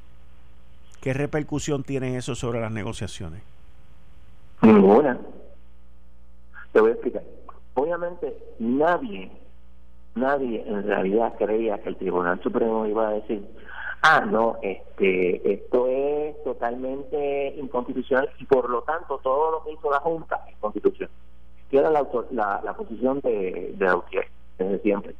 ¿qué 1.00 1.12
repercusión 1.12 1.84
tiene 1.84 2.16
eso 2.16 2.34
sobre 2.34 2.60
las 2.60 2.72
negociaciones? 2.72 3.40
Ninguna. 4.62 5.18
Te 6.76 6.82
voy 6.82 6.90
a 6.90 6.92
explicar. 6.92 7.22
Obviamente 7.72 8.36
nadie, 8.58 9.32
nadie 10.14 10.62
en 10.66 10.86
realidad 10.86 11.32
creía 11.38 11.78
que 11.78 11.88
el 11.88 11.96
Tribunal 11.96 12.38
Supremo 12.42 12.84
iba 12.84 13.08
a 13.08 13.12
decir, 13.12 13.48
ah, 14.02 14.20
no, 14.30 14.58
este, 14.60 15.54
esto 15.54 15.86
es 15.88 16.44
totalmente 16.44 17.54
inconstitucional 17.56 18.28
y 18.38 18.44
por 18.44 18.68
lo 18.68 18.82
tanto 18.82 19.18
todo 19.22 19.52
lo 19.52 19.64
que 19.64 19.72
hizo 19.72 19.90
la 19.90 20.00
Junta 20.00 20.44
es 20.50 20.56
constitucional. 20.58 21.10
Que 21.70 21.78
era 21.78 21.88
la, 21.88 22.06
la, 22.62 22.74
posición 22.74 23.20
de, 23.20 23.72
de 23.74 24.02
desde 24.58 24.78
siempre. 24.80 25.14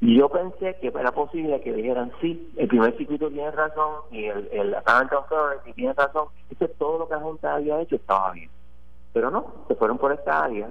Y 0.00 0.18
yo 0.18 0.28
pensé 0.28 0.76
que 0.80 0.88
era 0.88 1.12
posible 1.12 1.60
que 1.60 1.72
dijeran, 1.72 2.10
sí, 2.20 2.52
el 2.56 2.66
primer 2.66 2.96
circuito 2.96 3.28
tiene 3.30 3.52
razón 3.52 4.00
y 4.10 4.24
el, 4.24 4.48
el 4.50 4.74
Apparent 4.74 5.12
Authority 5.12 5.74
tiene 5.74 5.92
razón. 5.92 6.26
Esto 6.50 6.66
todo 6.70 6.98
lo 6.98 7.06
que 7.08 7.14
la 7.14 7.20
Junta 7.20 7.54
había 7.54 7.80
hecho 7.80 7.94
estaba 7.94 8.32
bien. 8.32 8.50
Pero 9.16 9.30
no, 9.30 9.46
se 9.66 9.74
fueron 9.76 9.96
por 9.96 10.12
esta 10.12 10.44
área 10.44 10.68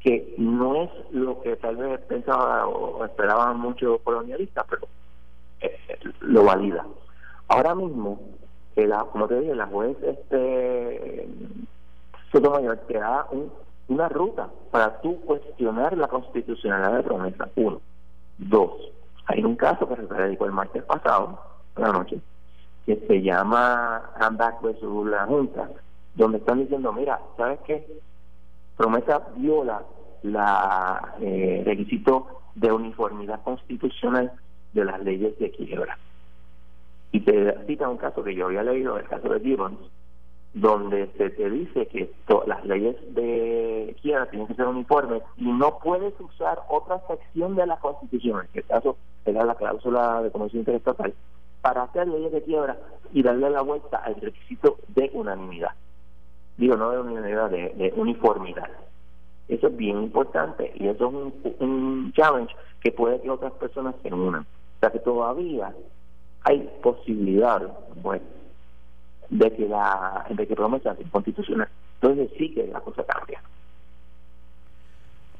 que 0.00 0.34
no 0.38 0.84
es 0.84 0.90
lo 1.10 1.42
que 1.42 1.54
tal 1.56 1.76
vez 1.76 2.00
pensaba 2.00 2.66
o 2.66 3.04
esperaban 3.04 3.60
muchos 3.60 4.00
colonialistas, 4.00 4.64
pero 4.70 4.88
eh, 5.60 5.76
lo 6.20 6.44
valida. 6.44 6.86
Ahora 7.46 7.74
mismo, 7.74 8.18
como 9.12 9.28
te 9.28 9.38
dije, 9.38 9.54
la 9.54 9.66
juez 9.66 9.98
este, 10.02 11.28
Sotomayor 12.32 12.78
te 12.88 12.94
da 12.94 13.26
una 13.88 14.08
ruta 14.08 14.48
para 14.70 15.02
tú 15.02 15.20
cuestionar 15.20 15.94
la 15.98 16.08
constitucionalidad 16.08 16.96
de 16.96 17.02
promesa. 17.02 17.50
Uno. 17.56 17.82
Dos. 18.38 18.72
Hay 19.26 19.44
un 19.44 19.56
caso 19.56 19.86
que 19.86 19.96
se 19.96 20.14
dedicó 20.14 20.46
el 20.46 20.52
martes 20.52 20.84
pasado, 20.84 21.38
la 21.76 21.92
noche, 21.92 22.18
que 22.86 22.96
se 23.06 23.20
llama 23.20 24.10
Handback 24.18 24.62
versus 24.62 25.06
la 25.06 25.26
Junta, 25.26 25.68
donde 26.14 26.38
están 26.38 26.60
diciendo, 26.60 26.92
mira, 26.92 27.20
¿sabes 27.36 27.58
qué? 27.66 27.86
Promesa 28.76 29.22
viola 29.36 29.82
la 30.22 31.14
eh, 31.20 31.62
requisito 31.64 32.26
de 32.54 32.72
uniformidad 32.72 33.42
constitucional 33.42 34.32
de 34.72 34.84
las 34.84 35.02
leyes 35.02 35.38
de 35.38 35.50
quiebra. 35.50 35.98
Y 37.12 37.20
te 37.20 37.54
cita 37.66 37.88
un 37.88 37.98
caso 37.98 38.24
que 38.24 38.34
yo 38.34 38.46
había 38.46 38.62
leído, 38.62 38.96
el 38.96 39.06
caso 39.06 39.28
de 39.28 39.40
Gibbons, 39.40 39.78
donde 40.54 41.08
se 41.18 41.30
te 41.30 41.50
dice 41.50 41.86
que 41.86 42.12
las 42.46 42.64
leyes 42.64 42.96
de 43.14 43.96
quiebra 44.00 44.26
tienen 44.26 44.46
que 44.46 44.54
ser 44.54 44.66
uniformes 44.66 45.22
y 45.36 45.50
no 45.50 45.78
puedes 45.78 46.14
usar 46.20 46.60
otra 46.68 47.00
sección 47.08 47.56
de 47.56 47.66
la 47.66 47.76
Constitución, 47.78 48.40
en 48.40 48.46
este 48.46 48.62
caso 48.62 48.96
era 49.24 49.44
la 49.44 49.56
cláusula 49.56 50.22
de 50.22 50.30
comercio 50.30 50.60
interestatal, 50.60 51.12
para 51.60 51.82
hacer 51.82 52.06
leyes 52.06 52.32
de 52.32 52.42
quiebra 52.42 52.76
y 53.12 53.22
darle 53.22 53.50
la 53.50 53.62
vuelta 53.62 53.98
al 53.98 54.14
requisito 54.16 54.76
de 54.88 55.10
unanimidad. 55.12 55.72
Digo, 56.56 56.76
no 56.76 56.90
de 56.90 57.00
unanimidad, 57.00 57.50
de, 57.50 57.92
uniformidad. 57.96 58.70
Eso 59.48 59.66
es 59.66 59.76
bien 59.76 60.02
importante 60.04 60.72
y 60.76 60.88
eso 60.88 61.08
es 61.08 61.14
un, 61.14 61.68
un 61.68 62.12
challenge 62.12 62.54
que 62.80 62.92
puede 62.92 63.20
que 63.20 63.30
otras 63.30 63.52
personas 63.54 63.94
se 64.02 64.12
unan. 64.12 64.42
O 64.42 64.80
sea 64.80 64.90
que 64.90 65.00
todavía 65.00 65.74
hay 66.44 66.70
posibilidad, 66.82 67.60
bueno, 68.02 68.24
de 69.30 69.52
que 69.52 69.68
la 69.68 70.26
de 70.30 70.46
que 70.46 70.54
promesa 70.54 70.96
constitucional. 71.10 71.68
Entonces 72.00 72.30
sí 72.38 72.50
que 72.54 72.66
la 72.66 72.80
cosa 72.80 73.04
cambia. 73.04 73.40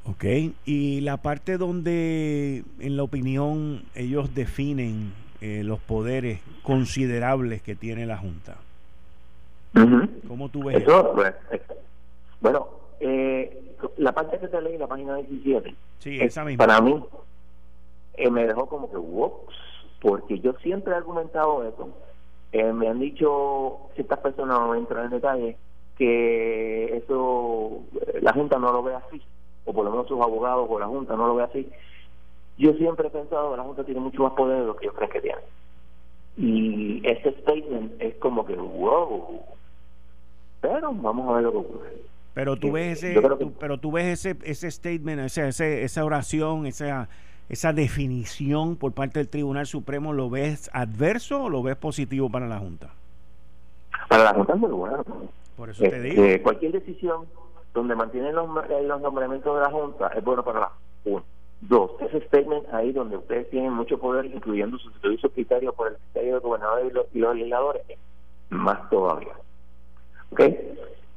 Ok, 0.07 0.23
y 0.65 1.01
la 1.01 1.17
parte 1.17 1.57
donde 1.57 2.63
en 2.79 2.97
la 2.97 3.03
opinión 3.03 3.83
ellos 3.95 4.35
definen 4.35 5.13
eh, 5.41 5.63
los 5.63 5.79
poderes 5.79 6.41
considerables 6.61 7.61
que 7.61 7.75
tiene 7.75 8.05
la 8.05 8.17
Junta. 8.17 8.57
¿Cómo 10.27 10.49
tú 10.49 10.63
ves 10.63 10.83
eso? 10.83 11.11
Pues, 11.13 11.33
bueno, 12.41 12.67
eh, 12.99 13.75
la 13.97 14.13
parte 14.13 14.39
que 14.39 14.47
te 14.47 14.61
leí 14.61 14.77
la 14.77 14.87
página 14.87 15.15
17, 15.15 15.75
sí, 15.99 16.19
esa 16.21 16.45
misma. 16.45 16.65
para 16.65 16.81
mí 16.81 17.03
eh, 18.13 18.29
me 18.29 18.47
dejó 18.47 18.67
como 18.67 18.89
que, 18.89 18.97
ups, 18.97 19.55
porque 20.01 20.39
yo 20.39 20.53
siempre 20.61 20.93
he 20.93 20.97
argumentado 20.97 21.63
eso 21.67 21.89
eh, 22.57 22.71
me 22.71 22.87
han 22.87 22.99
dicho 22.99 23.89
ciertas 23.95 24.19
personas, 24.19 24.57
no 24.57 24.75
entrar 24.75 25.03
en 25.03 25.11
detalle, 25.11 25.57
que 25.97 26.85
eso 26.95 27.81
eh, 28.07 28.19
la 28.21 28.31
Junta 28.31 28.57
no 28.57 28.71
lo 28.71 28.81
ve 28.81 28.95
así, 28.95 29.21
o 29.65 29.73
por 29.73 29.83
lo 29.83 29.91
menos 29.91 30.07
sus 30.07 30.21
abogados 30.21 30.65
o 30.69 30.79
la 30.79 30.87
Junta 30.87 31.17
no 31.17 31.27
lo 31.27 31.35
ve 31.35 31.43
así. 31.43 31.69
Yo 32.57 32.71
siempre 32.75 33.07
he 33.07 33.11
pensado 33.11 33.51
que 33.51 33.57
la 33.57 33.63
Junta 33.63 33.83
tiene 33.83 33.99
mucho 33.99 34.23
más 34.23 34.31
poder 34.33 34.61
de 34.61 34.67
lo 34.67 34.75
que 34.77 34.85
yo 34.85 34.93
creo 34.93 35.09
que 35.09 35.19
tiene. 35.19 35.41
Y 36.37 37.01
ese 37.05 37.33
statement 37.41 38.01
es 38.01 38.15
como 38.15 38.45
que, 38.45 38.55
wow. 38.55 39.41
Pero 40.61 40.93
vamos 40.93 41.29
a 41.29 41.33
ver 41.33 41.43
lo 41.43 41.51
que 41.51 41.57
ocurre. 41.57 41.93
Pero 42.33 42.57
tú 42.57 42.71
ves 42.73 43.03
ese, 43.03 43.21
pero 43.59 43.77
tú 43.77 43.91
ves 43.91 44.25
ese, 44.25 44.37
ese 44.43 44.69
statement, 44.69 45.21
ese, 45.21 45.83
esa 45.83 46.03
oración, 46.03 46.65
esa 46.65 47.07
esa 47.49 47.73
definición 47.73 48.75
por 48.75 48.93
parte 48.93 49.19
del 49.19 49.29
Tribunal 49.29 49.65
Supremo, 49.65 50.13
¿lo 50.13 50.29
ves 50.29 50.69
adverso 50.73 51.43
o 51.43 51.49
lo 51.49 51.61
ves 51.61 51.75
positivo 51.75 52.29
para 52.29 52.47
la 52.47 52.57
Junta? 52.57 52.89
Para 54.09 54.23
la 54.23 54.33
Junta 54.33 54.53
es 54.53 54.59
muy 54.59 54.71
bueno. 54.71 55.03
Por 55.55 55.69
eso 55.69 55.83
te 55.83 56.01
digo. 56.01 56.23
Eh, 56.23 56.41
cualquier 56.41 56.71
decisión 56.71 57.25
donde 57.73 57.95
mantienen 57.95 58.35
los, 58.35 58.47
los 58.83 59.01
nombramientos 59.01 59.55
de 59.55 59.61
la 59.61 59.69
Junta 59.69 60.07
es 60.07 60.23
bueno 60.23 60.43
para 60.43 60.59
la 60.61 60.71
Uno. 61.05 61.23
Dos, 61.61 61.91
ese 62.01 62.21
statement 62.27 62.67
ahí 62.73 62.91
donde 62.91 63.17
ustedes 63.17 63.49
tienen 63.49 63.73
mucho 63.73 63.97
poder, 63.97 64.25
incluyendo 64.25 64.77
su 64.77 64.91
servicio 64.99 65.29
criterio 65.29 65.73
por 65.73 65.87
el 65.87 65.95
criterio 65.95 66.33
del 66.33 66.41
gobernador 66.41 66.85
y 66.85 67.19
los, 67.19 67.35
legisladores, 67.35 67.83
más 68.49 68.89
todavía. 68.89 69.33
¿Ok? 70.31 70.41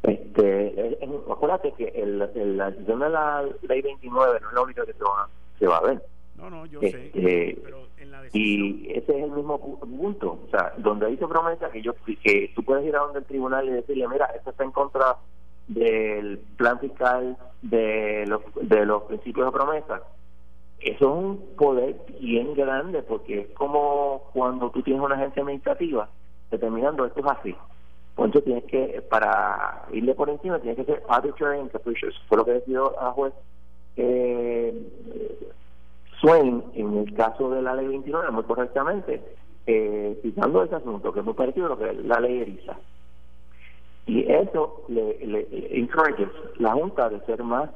Este, 0.03 0.99
acuérdate 1.31 1.73
que 1.73 1.89
el, 1.89 2.19
la 2.19 2.71
decisión 2.71 3.01
de 3.01 3.11
la 3.11 3.43
ley 3.63 3.83
29 3.83 4.41
no 4.41 4.49
es 4.49 4.55
la 4.55 4.63
única 4.63 4.87
que 4.87 4.93
se 4.93 5.03
va, 5.03 5.29
se 5.59 5.67
va 5.67 5.79
a 5.79 5.83
ver 5.83 6.03
no, 6.39 6.51
no, 6.51 6.67
yo 6.67 6.81
sé. 6.81 7.07
Este, 7.07 7.59
y 8.33 8.91
ese 8.93 9.19
es 9.19 9.25
el 9.25 9.31
mismo 9.33 9.59
punto. 9.59 10.39
O 10.47 10.51
sea, 10.51 10.73
donde 10.79 11.09
dice 11.09 11.27
promesa 11.27 11.69
que 11.71 11.83
yo 11.83 11.95
que 12.23 12.53
tú 12.55 12.63
puedes 12.63 12.87
ir 12.87 12.95
a 12.95 13.01
donde 13.01 13.19
el 13.21 13.25
tribunal 13.25 13.69
y 13.69 13.73
decirle, 13.73 14.07
mira, 14.09 14.27
esto 14.27 14.51
está 14.51 14.65
en 14.65 14.71
contra 14.71 15.17
del 15.67 16.39
plan 16.57 16.79
fiscal 16.79 17.37
de 17.63 18.25
los, 18.27 18.41
de 18.63 18.87
los 18.87 19.03
principios 19.05 19.47
de 19.47 19.53
promesa. 19.53 20.03
Eso 20.79 20.95
es 20.95 21.25
un 21.25 21.57
poder 21.57 21.97
bien 22.21 22.55
grande 22.55 23.03
porque 23.03 23.41
es 23.41 23.49
como 23.49 24.31
cuando 24.33 24.71
tú 24.71 24.81
tienes 24.83 25.03
una 25.03 25.17
agencia 25.17 25.43
administrativa 25.43 26.09
determinando 26.53 27.05
esto 27.05 27.21
es 27.21 27.27
así. 27.27 27.57
Entonces 28.25 28.45
tienes 28.45 28.65
que, 28.65 29.03
para 29.09 29.87
irle 29.93 30.15
por 30.15 30.29
encima, 30.29 30.59
tienes 30.59 30.77
que 30.77 30.93
ser 30.93 31.03
arbitrary 31.09 31.61
and 31.61 31.71
capricious. 31.71 32.15
Fue 32.29 32.37
lo 32.37 32.45
que 32.45 32.53
decidió 32.53 32.93
la 33.01 33.13
juez 33.13 33.33
eh, 33.97 34.75
Swain, 36.21 36.65
en 36.75 36.99
el 36.99 37.15
caso 37.15 37.51
de 37.51 37.63
la 37.63 37.75
ley 37.75 37.87
29, 37.87 38.31
muy 38.31 38.45
correctamente, 38.45 39.23
eh, 39.67 40.19
citando 40.23 40.63
ese 40.63 40.77
asunto, 40.77 41.13
que 41.13 41.21
es 41.21 41.25
muy 41.25 41.35
parecido 41.35 41.67
a 41.67 41.69
lo 41.71 41.79
que 41.79 41.91
es 41.91 42.05
la 42.05 42.21
ley 42.21 42.41
ERISA. 42.41 42.77
Y 44.07 44.31
eso 44.31 44.85
le, 44.89 45.19
le, 45.27 45.79
encourages 45.79 46.29
la 46.57 46.73
Junta 46.73 47.09
de 47.09 47.21
ser 47.21 47.43
más, 47.45 47.71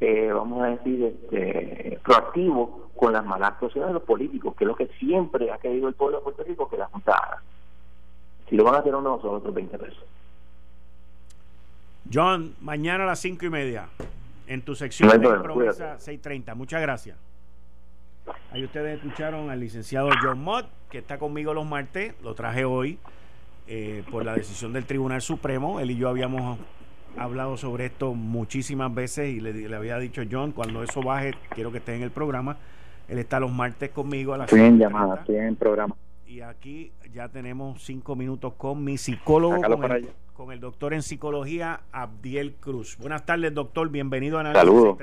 eh, 0.00 0.30
vamos 0.32 0.62
a 0.62 0.68
decir, 0.68 1.02
este, 1.02 1.98
proactivo 2.04 2.88
con 2.96 3.12
las 3.12 3.24
malas 3.24 3.50
actuaciones 3.50 3.88
de 3.88 3.94
los 3.94 4.02
políticos, 4.04 4.54
que 4.56 4.64
es 4.64 4.68
lo 4.68 4.76
que 4.76 4.86
siempre 4.98 5.50
ha 5.50 5.58
querido 5.58 5.88
el 5.88 5.94
pueblo 5.94 6.18
de 6.18 6.24
Puerto 6.24 6.44
Rico 6.44 6.68
que 6.68 6.78
la 6.78 6.86
Junta 6.86 7.12
haga. 7.12 7.42
Si 8.48 8.56
lo 8.56 8.64
van 8.64 8.74
a 8.74 8.78
hacer 8.78 8.94
o 8.94 9.00
no, 9.00 9.20
son 9.20 9.36
otros 9.36 9.54
20 9.54 9.78
pesos. 9.78 10.04
John, 12.12 12.54
mañana 12.60 13.04
a 13.04 13.06
las 13.06 13.18
5 13.20 13.46
y 13.46 13.50
media, 13.50 13.88
en 14.46 14.62
tu 14.62 14.74
sección 14.74 15.08
de 15.08 15.18
promesa 15.18 15.98
630. 15.98 16.54
Muchas 16.54 16.80
gracias. 16.82 17.16
Ahí 18.52 18.64
ustedes 18.64 18.98
escucharon 18.98 19.50
al 19.50 19.60
licenciado 19.60 20.10
John 20.22 20.42
Mott, 20.42 20.66
que 20.90 20.98
está 20.98 21.18
conmigo 21.18 21.52
los 21.52 21.66
martes, 21.66 22.14
lo 22.22 22.34
traje 22.34 22.64
hoy 22.64 22.98
eh, 23.66 24.02
por 24.10 24.24
la 24.24 24.34
decisión 24.34 24.72
del 24.72 24.84
Tribunal 24.84 25.20
Supremo. 25.20 25.80
Él 25.80 25.90
y 25.90 25.96
yo 25.96 26.08
habíamos 26.08 26.58
hablado 27.16 27.56
sobre 27.56 27.86
esto 27.86 28.14
muchísimas 28.14 28.94
veces 28.94 29.30
y 29.30 29.40
le, 29.40 29.74
había 29.74 29.98
dicho 29.98 30.22
John, 30.30 30.52
cuando 30.52 30.82
eso 30.82 31.02
baje, 31.02 31.32
quiero 31.50 31.70
que 31.72 31.78
esté 31.78 31.96
en 31.96 32.02
el 32.02 32.10
programa. 32.10 32.56
Él 33.08 33.18
está 33.18 33.40
los 33.40 33.52
martes 33.52 33.90
conmigo 33.90 34.32
a 34.34 34.38
las 34.38 34.52
Estoy 34.52 34.66
en 34.66 34.78
llamada, 34.78 35.16
estoy 35.16 35.36
en 35.36 35.56
programa. 35.56 35.94
Y 36.26 36.40
aquí 36.40 36.92
ya 37.12 37.28
tenemos 37.28 37.82
cinco 37.82 38.16
minutos 38.16 38.54
con 38.54 38.82
mi 38.82 38.98
psicólogo, 38.98 39.60
con 40.34 40.52
el, 40.52 40.60
doctor 40.60 40.94
en 40.94 41.02
psicología, 41.02 41.80
Abdiel 41.92 42.54
Cruz. 42.54 42.96
Buenas 42.98 43.24
tardes, 43.24 43.54
doctor. 43.54 43.88
Bienvenido 43.88 44.38
a 44.38 44.40
Análisis 44.40 44.60
Saludos. 44.60 44.98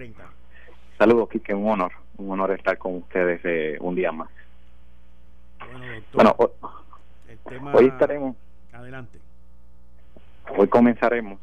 Saludos, 0.98 1.30
Kike, 1.30 1.54
un 1.54 1.70
honor 1.70 1.92
un 2.22 2.32
honor 2.32 2.52
estar 2.52 2.78
con 2.78 2.96
ustedes 2.96 3.42
eh, 3.44 3.78
un 3.82 3.96
día 3.96 4.12
más. 4.12 4.30
Bueno, 6.14 6.36
hoy, 7.74 7.88
estaremos. 7.88 8.36
Adelante. 8.72 9.20
Hoy 10.58 10.68
comenzaremos 10.68 11.40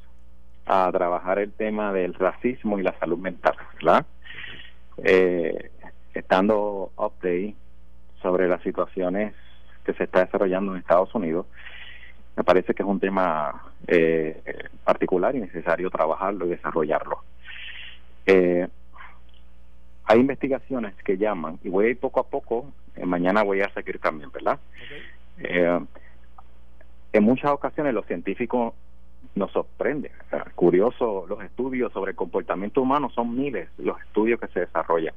a 0.66 0.90
trabajar 0.92 1.38
el 1.38 1.52
tema 1.52 1.92
del 1.92 2.14
racismo 2.14 2.78
y 2.78 2.82
la 2.82 2.98
salud 2.98 3.18
mental, 3.18 3.54
¿verdad? 3.74 4.06
Eh, 4.98 5.70
estando 6.14 6.92
update 6.96 7.54
sobre 8.20 8.48
las 8.48 8.62
situaciones 8.62 9.34
que 9.88 9.94
se 9.94 10.04
está 10.04 10.22
desarrollando 10.22 10.72
en 10.72 10.80
Estados 10.80 11.14
Unidos, 11.14 11.46
me 12.36 12.44
parece 12.44 12.74
que 12.74 12.82
es 12.82 12.88
un 12.88 13.00
tema 13.00 13.72
eh, 13.86 14.68
particular 14.84 15.34
y 15.34 15.40
necesario 15.40 15.88
trabajarlo 15.88 16.44
y 16.44 16.50
desarrollarlo. 16.50 17.22
Eh, 18.26 18.68
hay 20.04 20.20
investigaciones 20.20 20.94
que 21.02 21.16
llaman, 21.16 21.58
y 21.64 21.70
voy 21.70 21.86
a 21.86 21.88
ir 21.88 21.98
poco 21.98 22.20
a 22.20 22.26
poco, 22.26 22.70
eh, 22.96 23.06
mañana 23.06 23.42
voy 23.42 23.62
a 23.62 23.72
seguir 23.72 23.98
también, 23.98 24.30
¿verdad? 24.30 24.58
En 25.38 27.22
muchas 27.22 27.50
ocasiones 27.52 27.94
los 27.94 28.04
científicos 28.04 28.74
nos 29.34 29.50
sorprenden. 29.52 30.12
curioso, 30.54 31.24
los 31.28 31.42
estudios 31.42 31.92
sobre 31.94 32.10
el 32.10 32.16
comportamiento 32.16 32.82
humano 32.82 33.08
son 33.08 33.34
miles 33.34 33.70
los 33.78 33.98
estudios 34.02 34.38
que 34.38 34.48
se 34.48 34.60
desarrollan. 34.60 35.14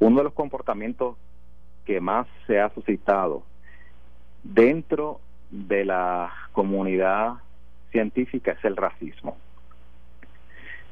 Uno 0.00 0.18
de 0.18 0.24
los 0.24 0.32
comportamientos 0.32 1.16
que 1.84 2.00
más 2.00 2.26
se 2.48 2.58
ha 2.58 2.70
suscitado 2.70 3.44
dentro 4.44 5.20
de 5.50 5.84
la 5.84 6.32
comunidad 6.52 7.34
científica 7.90 8.52
es 8.52 8.64
el 8.64 8.76
racismo. 8.76 9.36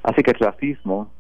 Así 0.03 0.23
que 0.23 0.33
el 0.33 0.39
racismo, 0.39 1.11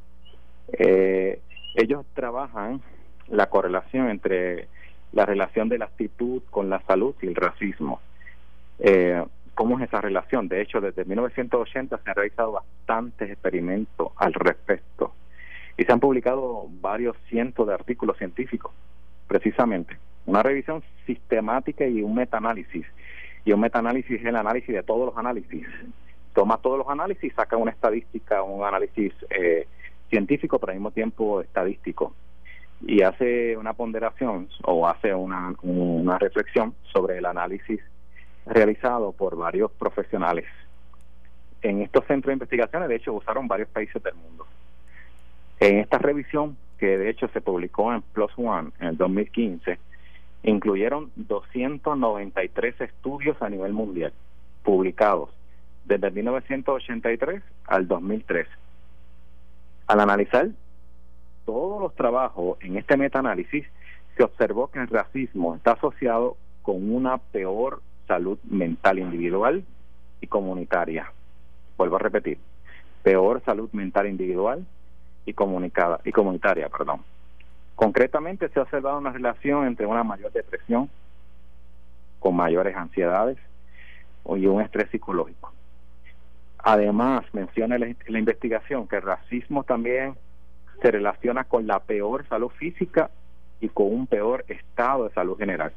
eh, 0.72 1.40
ellos 1.76 2.04
trabajan 2.14 2.82
la 3.28 3.48
correlación 3.48 4.08
entre 4.08 4.68
la 5.12 5.26
relación 5.26 5.68
de 5.68 5.78
la 5.78 5.84
actitud 5.84 6.42
con 6.50 6.70
la 6.70 6.80
salud 6.82 7.14
y 7.22 7.26
el 7.26 7.34
racismo. 7.34 8.00
Eh, 8.78 9.22
¿Cómo 9.54 9.78
es 9.78 9.84
esa 9.84 10.00
relación? 10.00 10.48
De 10.48 10.62
hecho, 10.62 10.80
desde 10.80 11.04
1980 11.04 11.98
se 11.98 12.10
han 12.10 12.16
realizado 12.16 12.52
bastantes 12.52 13.30
experimentos 13.30 14.12
al 14.16 14.32
respecto 14.32 15.12
y 15.76 15.84
se 15.84 15.92
han 15.92 16.00
publicado 16.00 16.66
varios 16.80 17.16
cientos 17.28 17.66
de 17.66 17.74
artículos 17.74 18.16
científicos, 18.16 18.72
precisamente. 19.28 19.98
Una 20.26 20.42
revisión 20.42 20.82
sistemática 21.06 21.86
y 21.86 22.02
un 22.02 22.14
metaanálisis. 22.14 22.86
Y 23.44 23.52
un 23.52 23.60
metaanálisis 23.60 24.20
es 24.20 24.24
el 24.24 24.36
análisis 24.36 24.74
de 24.74 24.82
todos 24.82 25.06
los 25.06 25.18
análisis. 25.18 25.66
Toma 26.34 26.58
todos 26.58 26.78
los 26.78 26.88
análisis, 26.88 27.32
saca 27.34 27.56
una 27.56 27.72
estadística, 27.72 28.42
un 28.42 28.64
análisis 28.64 29.12
eh, 29.30 29.66
científico, 30.08 30.58
pero 30.58 30.70
al 30.70 30.78
mismo 30.78 30.90
tiempo 30.90 31.40
estadístico. 31.40 32.14
Y 32.80 33.02
hace 33.02 33.56
una 33.56 33.74
ponderación 33.74 34.48
o 34.64 34.88
hace 34.88 35.14
una, 35.14 36.18
reflexión 36.18 36.74
sobre 36.92 37.18
el 37.18 37.26
análisis 37.26 37.80
realizado 38.46 39.12
por 39.12 39.36
varios 39.36 39.70
profesionales. 39.72 40.46
En 41.62 41.80
estos 41.80 42.04
centros 42.06 42.30
de 42.30 42.34
investigaciones, 42.34 42.88
de 42.88 42.96
hecho, 42.96 43.12
usaron 43.12 43.46
varios 43.46 43.68
países 43.68 44.02
del 44.02 44.14
mundo. 44.14 44.46
En 45.60 45.78
esta 45.78 45.98
revisión, 45.98 46.56
que 46.78 46.98
de 46.98 47.08
hecho 47.08 47.28
se 47.28 47.40
publicó 47.40 47.92
en 47.92 48.02
Plus 48.02 48.32
One 48.36 48.70
en 48.80 48.88
el 48.88 48.96
2015, 48.96 49.78
incluyeron 50.42 51.10
293 51.16 52.80
estudios 52.80 53.40
a 53.40 53.48
nivel 53.48 53.72
mundial, 53.72 54.12
publicados 54.62 55.30
desde 55.84 56.10
1983 56.10 57.42
al 57.66 57.88
2003. 57.88 58.46
Al 59.86 60.00
analizar 60.00 60.48
todos 61.44 61.80
los 61.80 61.94
trabajos 61.94 62.58
en 62.60 62.76
este 62.76 62.96
metaanálisis, 62.96 63.66
se 64.16 64.22
observó 64.22 64.68
que 64.68 64.78
el 64.78 64.88
racismo 64.88 65.54
está 65.54 65.72
asociado 65.72 66.36
con 66.62 66.92
una 66.92 67.18
peor 67.18 67.80
salud 68.06 68.38
mental 68.44 68.98
individual 68.98 69.64
y 70.20 70.26
comunitaria. 70.26 71.12
Vuelvo 71.76 71.96
a 71.96 72.00
repetir, 72.00 72.38
peor 73.02 73.42
salud 73.44 73.70
mental 73.72 74.06
individual 74.06 74.64
y 75.24 75.32
comunicada 75.32 76.00
y 76.04 76.12
comunitaria, 76.12 76.68
perdón. 76.68 77.00
Concretamente 77.82 78.48
se 78.48 78.60
ha 78.60 78.62
observado 78.62 78.98
una 78.98 79.10
relación 79.10 79.66
entre 79.66 79.86
una 79.86 80.04
mayor 80.04 80.30
depresión 80.30 80.88
con 82.20 82.36
mayores 82.36 82.76
ansiedades 82.76 83.38
y 84.24 84.46
un 84.46 84.62
estrés 84.62 84.88
psicológico. 84.90 85.52
Además, 86.58 87.24
menciona 87.32 87.78
la, 87.78 87.88
investigación 87.88 88.86
que 88.86 88.98
el 88.98 89.02
racismo 89.02 89.64
también 89.64 90.14
se 90.80 90.92
relaciona 90.92 91.42
con 91.42 91.66
la 91.66 91.80
peor 91.80 92.24
salud 92.28 92.50
física 92.50 93.10
y 93.60 93.68
con 93.68 93.92
un 93.92 94.06
peor 94.06 94.44
estado 94.46 95.08
de 95.08 95.14
salud 95.14 95.36
general. 95.36 95.72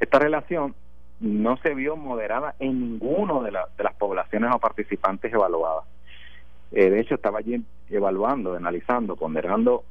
Esta 0.00 0.18
relación 0.18 0.74
no 1.20 1.56
se 1.58 1.76
vio 1.76 1.94
moderada 1.94 2.56
en 2.58 2.80
ninguno 2.80 3.44
de, 3.44 3.52
de 3.52 3.84
las 3.84 3.94
poblaciones 3.94 4.50
o 4.52 4.58
participantes 4.58 5.32
evaluadas. 5.32 5.84
Eh, 6.72 6.90
de 6.90 6.98
hecho, 6.98 7.14
estaba 7.14 7.38
allí 7.38 7.64
evaluando, 7.88 8.56
analizando, 8.56 9.14
ponderando 9.14 9.84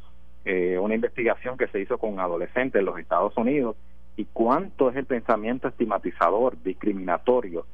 eh, 0.45 0.77
una 0.77 0.95
investigación 0.95 1.57
que 1.57 1.67
se 1.67 1.79
hizo 1.79 1.97
con 1.97 2.19
adolescentes 2.19 2.79
en 2.79 2.85
los 2.85 2.99
Estados 2.99 3.35
Unidos 3.37 3.75
y 4.17 4.25
cuánto 4.25 4.89
es 4.89 4.95
el 4.95 5.05
pensamiento 5.05 5.67
estigmatizador, 5.67 6.61
discriminatorio 6.61 7.65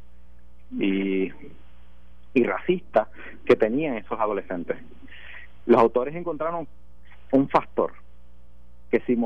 y, 0.71 1.31
y 2.33 2.43
racista 2.43 3.07
que 3.45 3.55
tenían 3.55 3.95
esos 3.95 4.19
adolescentes. 4.19 4.77
Los 5.65 5.79
autores 5.79 6.15
encontraron 6.15 6.67
un 7.31 7.49
factor 7.49 7.93
que 8.91 8.99
si 9.01 9.17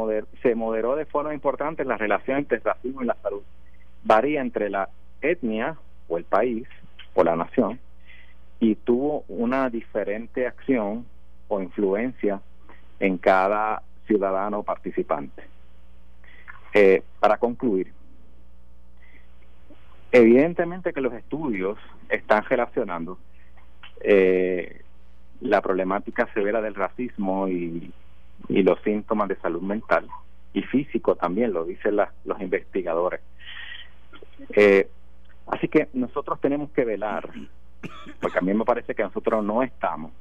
se 0.41 0.55
moderó 0.55 0.95
de 0.95 1.05
forma 1.05 1.33
importante 1.33 1.83
en 1.83 1.87
la 1.87 1.97
relación 1.97 2.39
entre 2.39 2.57
el 2.57 2.63
racismo 2.63 3.01
y 3.01 3.05
la 3.05 3.15
salud. 3.21 3.43
Varía 4.03 4.41
entre 4.41 4.69
la 4.69 4.89
etnia 5.21 5.77
o 6.09 6.17
el 6.17 6.25
país 6.25 6.67
o 7.13 7.23
la 7.23 7.35
nación 7.35 7.79
y 8.59 8.75
tuvo 8.75 9.23
una 9.27 9.69
diferente 9.69 10.47
acción 10.47 11.05
o 11.47 11.61
influencia 11.61 12.41
en 13.03 13.17
cada 13.17 13.83
ciudadano 14.07 14.63
participante. 14.63 15.43
Eh, 16.73 17.03
para 17.19 17.37
concluir, 17.37 17.91
evidentemente 20.09 20.93
que 20.93 21.01
los 21.01 21.13
estudios 21.13 21.77
están 22.07 22.45
relacionando 22.45 23.17
eh, 23.99 24.81
la 25.41 25.61
problemática 25.61 26.31
severa 26.33 26.61
del 26.61 26.75
racismo 26.75 27.49
y, 27.49 27.91
los 28.49 28.81
síntomas 28.81 29.27
de 29.29 29.35
salud 29.37 29.61
mental 29.61 30.07
y 30.53 30.61
físico 30.63 31.15
también, 31.15 31.53
lo 31.53 31.65
dicen 31.65 31.97
los 32.25 32.41
investigadores. 32.41 33.21
Eh, 34.49 34.89
así 35.47 35.67
que 35.67 35.89
nosotros 35.93 36.39
tenemos 36.39 36.69
que 36.71 36.85
velar 36.85 37.29
porque 38.21 38.37
a 38.37 38.41
mí 38.41 38.53
me 38.53 38.65
parece 38.65 38.95
que 38.95 39.03
nosotros 39.03 39.43
no 39.43 39.61
estamos 39.61 40.11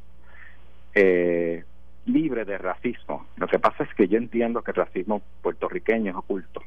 eh, 0.95 1.64
libres 2.07 2.47
de 2.47 2.59
racismo. 2.59 3.27
Lo 3.37 3.47
que 3.47 3.59
pasa 3.59 3.85
es 3.85 3.95
que 3.95 4.09
yo 4.09 4.19
entiendo 4.19 4.63
que 4.63 4.73
el 4.73 4.77
racismo 4.77 5.23
puertorriqueño 5.43 6.11
es 6.11 6.17
oculto. 6.17 6.63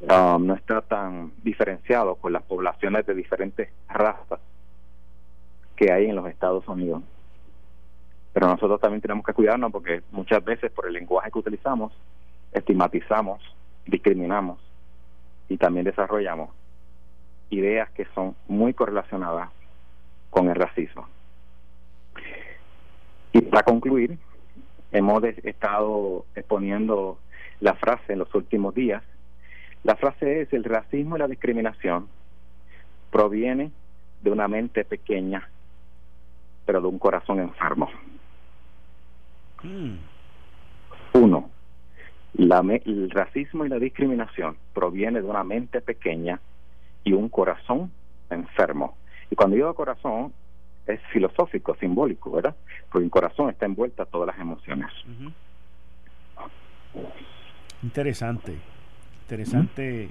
Um, 0.00 0.46
no 0.46 0.54
está 0.54 0.82
tan 0.82 1.32
diferenciado 1.42 2.16
con 2.16 2.32
las 2.32 2.42
poblaciones 2.42 3.06
de 3.06 3.14
diferentes 3.14 3.70
razas 3.88 4.40
que 5.76 5.92
hay 5.92 6.06
en 6.06 6.16
los 6.16 6.26
Estados 6.28 6.66
Unidos. 6.68 7.02
Pero 8.32 8.48
nosotros 8.48 8.80
también 8.80 9.00
tenemos 9.00 9.24
que 9.24 9.32
cuidarnos 9.32 9.72
porque 9.72 10.02
muchas 10.10 10.44
veces 10.44 10.70
por 10.72 10.86
el 10.86 10.92
lenguaje 10.92 11.30
que 11.30 11.38
utilizamos, 11.38 11.92
estigmatizamos, 12.52 13.40
discriminamos 13.86 14.58
y 15.48 15.56
también 15.56 15.84
desarrollamos 15.84 16.50
ideas 17.50 17.88
que 17.90 18.06
son 18.14 18.34
muy 18.48 18.74
correlacionadas 18.74 19.50
con 20.30 20.48
el 20.48 20.56
racismo. 20.56 21.06
Y 23.34 23.42
para 23.42 23.64
concluir, 23.64 24.16
hemos 24.92 25.22
estado 25.24 26.24
exponiendo 26.34 27.18
la 27.60 27.74
frase 27.74 28.14
en 28.14 28.20
los 28.20 28.34
últimos 28.34 28.74
días. 28.74 29.02
La 29.82 29.96
frase 29.96 30.42
es, 30.42 30.52
el 30.52 30.64
racismo 30.64 31.16
y 31.16 31.18
la 31.18 31.28
discriminación 31.28 32.08
proviene 33.10 33.72
de 34.22 34.30
una 34.30 34.48
mente 34.48 34.84
pequeña, 34.84 35.48
pero 36.64 36.80
de 36.80 36.86
un 36.86 36.98
corazón 36.98 37.40
enfermo. 37.40 37.90
Hmm. 39.62 39.96
Uno, 41.12 41.50
la, 42.34 42.60
el 42.60 43.10
racismo 43.10 43.66
y 43.66 43.68
la 43.68 43.78
discriminación 43.78 44.56
proviene 44.72 45.20
de 45.20 45.28
una 45.28 45.44
mente 45.44 45.80
pequeña, 45.80 46.40
y 47.04 47.12
un 47.12 47.28
corazón 47.28 47.92
enfermo. 48.30 48.96
Y 49.30 49.36
cuando 49.36 49.56
digo 49.56 49.74
corazón, 49.74 50.32
es 50.86 51.00
filosófico, 51.12 51.74
simbólico, 51.76 52.30
¿verdad? 52.32 52.54
Porque 52.90 53.04
el 53.04 53.10
corazón 53.10 53.50
está 53.50 53.66
envuelta 53.66 54.04
todas 54.04 54.26
las 54.28 54.38
emociones. 54.38 54.90
Interesante, 57.82 58.56
interesante 59.22 60.10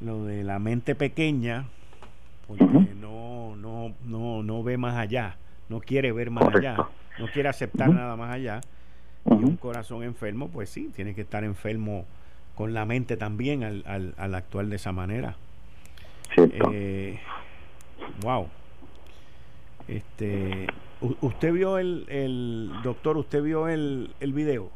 lo 0.00 0.24
de 0.24 0.44
la 0.44 0.58
mente 0.58 0.94
pequeña, 0.94 1.66
porque 2.46 2.64
no, 3.00 3.54
no, 3.56 3.94
no, 4.04 4.42
no 4.42 4.62
ve 4.62 4.76
más 4.76 4.96
allá, 4.96 5.36
no 5.68 5.80
quiere 5.80 6.12
ver 6.12 6.30
más 6.30 6.54
allá, 6.54 6.76
no 7.18 7.28
quiere 7.28 7.48
aceptar 7.48 7.90
nada 7.90 8.16
más 8.16 8.34
allá. 8.34 8.60
Y 9.24 9.44
un 9.44 9.56
corazón 9.56 10.02
enfermo, 10.02 10.48
pues 10.48 10.68
sí, 10.68 10.90
tiene 10.94 11.14
que 11.14 11.20
estar 11.20 11.44
enfermo 11.44 12.06
con 12.56 12.74
la 12.74 12.84
mente 12.84 13.16
también 13.16 13.62
al, 13.62 13.84
al, 13.86 14.14
al 14.18 14.34
actuar 14.34 14.66
de 14.66 14.76
esa 14.76 14.92
manera. 14.92 15.36
Eh, 16.36 17.20
wow. 18.22 18.48
Este, 19.92 20.66
¿Usted 21.20 21.52
vio 21.52 21.76
el, 21.76 22.06
el 22.08 22.70
doctor, 22.82 23.18
usted 23.18 23.42
vio 23.42 23.68
el, 23.68 24.14
el 24.20 24.32
video? 24.32 24.70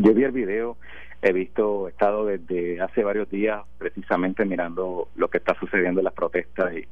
Yo 0.00 0.14
vi 0.14 0.24
el 0.24 0.32
video, 0.32 0.76
he 1.20 1.32
visto, 1.32 1.86
he 1.86 1.90
estado 1.90 2.26
desde 2.26 2.80
hace 2.80 3.04
varios 3.04 3.30
días 3.30 3.62
precisamente 3.78 4.44
mirando 4.44 5.08
lo 5.14 5.28
que 5.28 5.38
está 5.38 5.54
sucediendo 5.60 6.00
en 6.00 6.06
las 6.06 6.12
protestas 6.12 6.74
y 6.74 6.88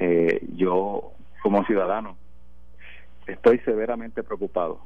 eh, 0.00 0.40
yo 0.56 1.12
como 1.40 1.64
ciudadano 1.66 2.16
estoy 3.28 3.58
severamente 3.60 4.24
preocupado, 4.24 4.80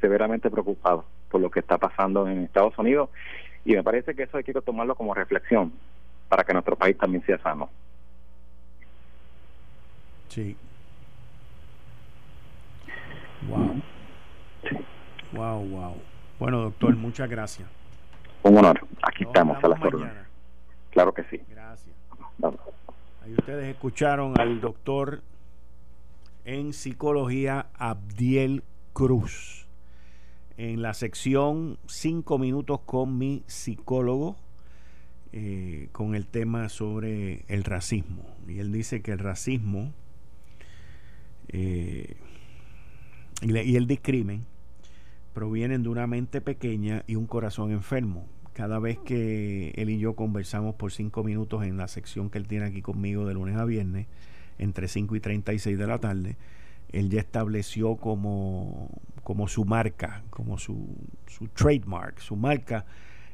severamente 0.00 0.48
preocupado 0.48 1.04
por 1.28 1.42
lo 1.42 1.50
que 1.50 1.60
está 1.60 1.76
pasando 1.76 2.26
en 2.26 2.44
Estados 2.44 2.78
Unidos 2.78 3.10
y 3.66 3.74
me 3.74 3.82
parece 3.82 4.14
que 4.14 4.22
eso 4.22 4.38
hay 4.38 4.44
que 4.44 4.54
tomarlo 4.54 4.94
como 4.94 5.12
reflexión 5.12 5.74
para 6.30 6.42
que 6.42 6.54
nuestro 6.54 6.74
país 6.74 6.96
también 6.96 7.22
sea 7.26 7.36
sano. 7.38 7.68
Sí. 10.34 10.56
Wow. 13.48 13.80
Wow, 15.32 15.64
wow. 15.68 15.94
Bueno, 16.40 16.60
doctor, 16.60 16.96
muchas 16.96 17.30
gracias. 17.30 17.68
Un 18.42 18.58
honor. 18.58 18.84
Aquí 19.02 19.22
estamos 19.22 19.62
a 19.62 19.68
las 19.68 19.80
órdenes. 19.80 20.12
Claro 20.90 21.14
que 21.14 21.22
sí. 21.30 21.40
Gracias. 21.48 21.94
Ahí 23.22 23.32
ustedes 23.38 23.72
escucharon 23.72 24.34
al 24.40 24.60
doctor 24.60 25.22
en 26.44 26.72
psicología 26.72 27.66
Abdiel 27.74 28.64
Cruz 28.92 29.68
en 30.56 30.82
la 30.82 30.94
sección 30.94 31.78
5 31.86 32.38
minutos 32.38 32.80
con 32.80 33.18
mi 33.18 33.44
psicólogo 33.46 34.34
eh, 35.32 35.90
con 35.92 36.16
el 36.16 36.26
tema 36.26 36.68
sobre 36.68 37.44
el 37.46 37.62
racismo. 37.62 38.24
Y 38.48 38.58
él 38.58 38.72
dice 38.72 39.00
que 39.00 39.12
el 39.12 39.20
racismo 39.20 39.92
eh, 41.48 42.16
y, 43.42 43.76
el 43.76 43.86
discrimen 43.86 44.44
provienen 45.32 45.82
de 45.82 45.88
una 45.88 46.06
mente 46.06 46.40
pequeña 46.40 47.04
y 47.06 47.16
un 47.16 47.26
corazón 47.26 47.72
enfermo. 47.72 48.26
Cada 48.52 48.78
vez 48.78 48.98
que 48.98 49.70
él 49.76 49.90
y 49.90 49.98
yo 49.98 50.14
conversamos 50.14 50.76
por 50.76 50.92
cinco 50.92 51.24
minutos 51.24 51.64
en 51.64 51.76
la 51.76 51.88
sección 51.88 52.30
que 52.30 52.38
él 52.38 52.46
tiene 52.46 52.66
aquí 52.66 52.82
conmigo 52.82 53.26
de 53.26 53.34
lunes 53.34 53.56
a 53.56 53.64
viernes, 53.64 54.06
entre 54.58 54.86
5 54.86 55.16
y 55.16 55.20
36 55.20 55.76
de 55.76 55.86
la 55.86 55.98
tarde, 55.98 56.36
él 56.92 57.10
ya 57.10 57.20
estableció 57.20 57.96
como, 57.96 58.88
como 59.24 59.48
su 59.48 59.64
marca, 59.64 60.22
como 60.30 60.58
su, 60.58 60.96
su 61.26 61.48
trademark, 61.48 62.20
su 62.20 62.36
marca, 62.36 62.86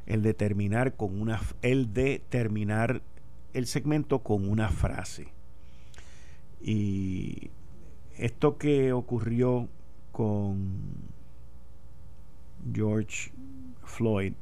el 0.07 0.23
determinar 0.23 0.97
con 0.97 1.21
una 1.21 1.41
el 1.61 1.93
de 1.93 2.23
terminar 2.31 3.03
el 3.53 3.67
segmento 3.67 4.21
con 4.21 4.49
una 4.49 4.71
frase. 4.71 5.29
Y 6.61 7.51
esto 8.21 8.59
que 8.59 8.93
ocurrió 8.93 9.69
con 10.13 10.83
George 12.73 13.33
Floyd, 13.85 14.35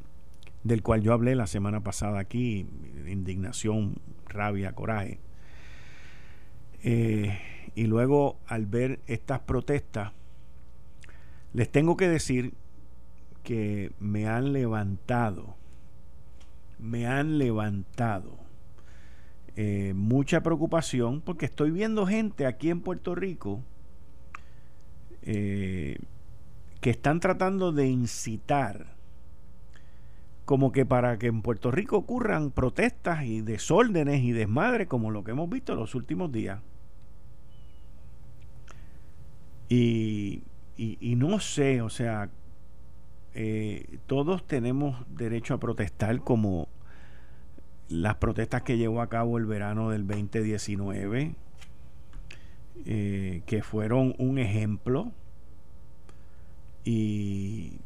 del 0.64 0.83
cual 0.83 1.03
yo 1.03 1.12
hablé 1.12 1.37
la 1.37 1.47
semana 1.47 1.81
pasada 1.81 2.18
aquí, 2.18 2.66
indignación, 3.07 3.95
rabia, 4.26 4.72
coraje. 4.72 5.20
Eh, 6.83 7.39
y 7.76 7.85
luego 7.85 8.37
al 8.49 8.66
ver 8.66 8.99
estas 9.07 9.41
protestas, 9.41 10.12
les 11.53 11.70
tengo 11.70 11.97
que 11.97 12.09
decir 12.09 12.55
que 13.45 13.93
me 14.01 14.26
han 14.26 14.53
levantado, 14.53 15.55
me 16.81 17.07
han 17.07 17.39
levantado 17.39 18.47
eh, 19.61 19.92
mucha 19.92 20.40
preocupación 20.40 21.20
porque 21.20 21.44
estoy 21.44 21.72
viendo 21.72 22.06
gente 22.06 22.46
aquí 22.46 22.70
en 22.70 22.80
Puerto 22.80 23.16
Rico 23.16 23.61
eh, 25.22 25.98
que 26.80 26.90
están 26.90 27.18
tratando 27.18 27.72
de 27.72 27.88
incitar 27.88 28.86
como 30.44 30.70
que 30.70 30.86
para 30.86 31.18
que 31.18 31.26
en 31.26 31.42
Puerto 31.42 31.72
Rico 31.72 31.96
ocurran 31.96 32.52
protestas 32.52 33.24
y 33.24 33.40
desórdenes 33.40 34.22
y 34.22 34.30
desmadres 34.30 34.86
como 34.86 35.11
lo 35.11 35.24
que 35.24 35.32
hemos 35.32 35.50
visto 35.50 35.74
los 35.74 35.96
últimos 35.96 36.30
días. 36.30 36.61
Y, 39.68 40.44
y, 40.76 41.16
no 41.16 41.40
sé, 41.40 41.82
o 41.82 41.90
sea, 41.90 42.30
eh, 43.34 43.98
todos 44.06 44.46
tenemos 44.46 45.04
derecho 45.09 45.54
a 45.54 45.59
protestar 45.59 46.20
como 46.20 46.68
las 47.89 48.16
protestas 48.16 48.62
que 48.62 48.76
llevó 48.76 49.01
a 49.01 49.09
cabo 49.09 49.39
el 49.39 49.47
verano 49.47 49.91
del 49.91 50.07
2019, 50.07 51.34
eh, 52.86 53.43
que 53.47 53.62
fueron 53.62 54.14
un 54.18 54.39
ejemplo. 54.39 55.12
Y, 56.84 57.80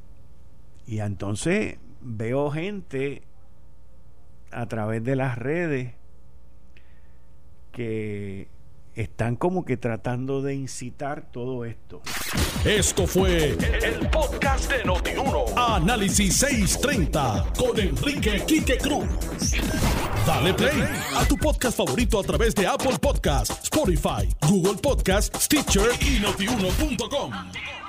y 0.86 0.98
entonces 1.00 1.78
veo 2.00 2.50
gente 2.50 3.22
a 4.50 4.66
través 4.66 5.03
de 5.03 5.16
las 5.16 5.38
redes 5.38 5.94
que 7.72 8.48
están 8.95 9.36
como 9.36 9.64
que 9.64 9.76
tratando 9.76 10.43
de 10.43 10.55
incitar 10.55 11.30
todo 11.30 11.64
esto. 11.64 12.03
Esto 12.64 13.07
fue 13.07 13.51
el, 13.51 14.09
podcast 14.11 14.70
de 14.70 14.84
Notiuno. 14.84 15.45
Análisis 15.57 16.36
630 16.36 17.53
con 17.57 17.78
Enrique 17.78 18.45
Quique 18.47 18.78
Cruz. 18.78 19.07
Dale 20.26 20.55
play 20.55 20.82
a 21.16 21.24
tu 21.26 21.36
podcast 21.36 21.76
favorito 21.76 22.20
a 22.20 22.22
través 22.22 22.55
de 22.55 22.66
Apple 22.66 22.99
Podcasts, 23.01 23.64
Spotify, 23.64 24.28
Google 24.49 24.80
Podcasts, 24.80 25.45
Stitcher 25.45 25.90
y 26.01 26.20
notiuno.com. 26.20 27.81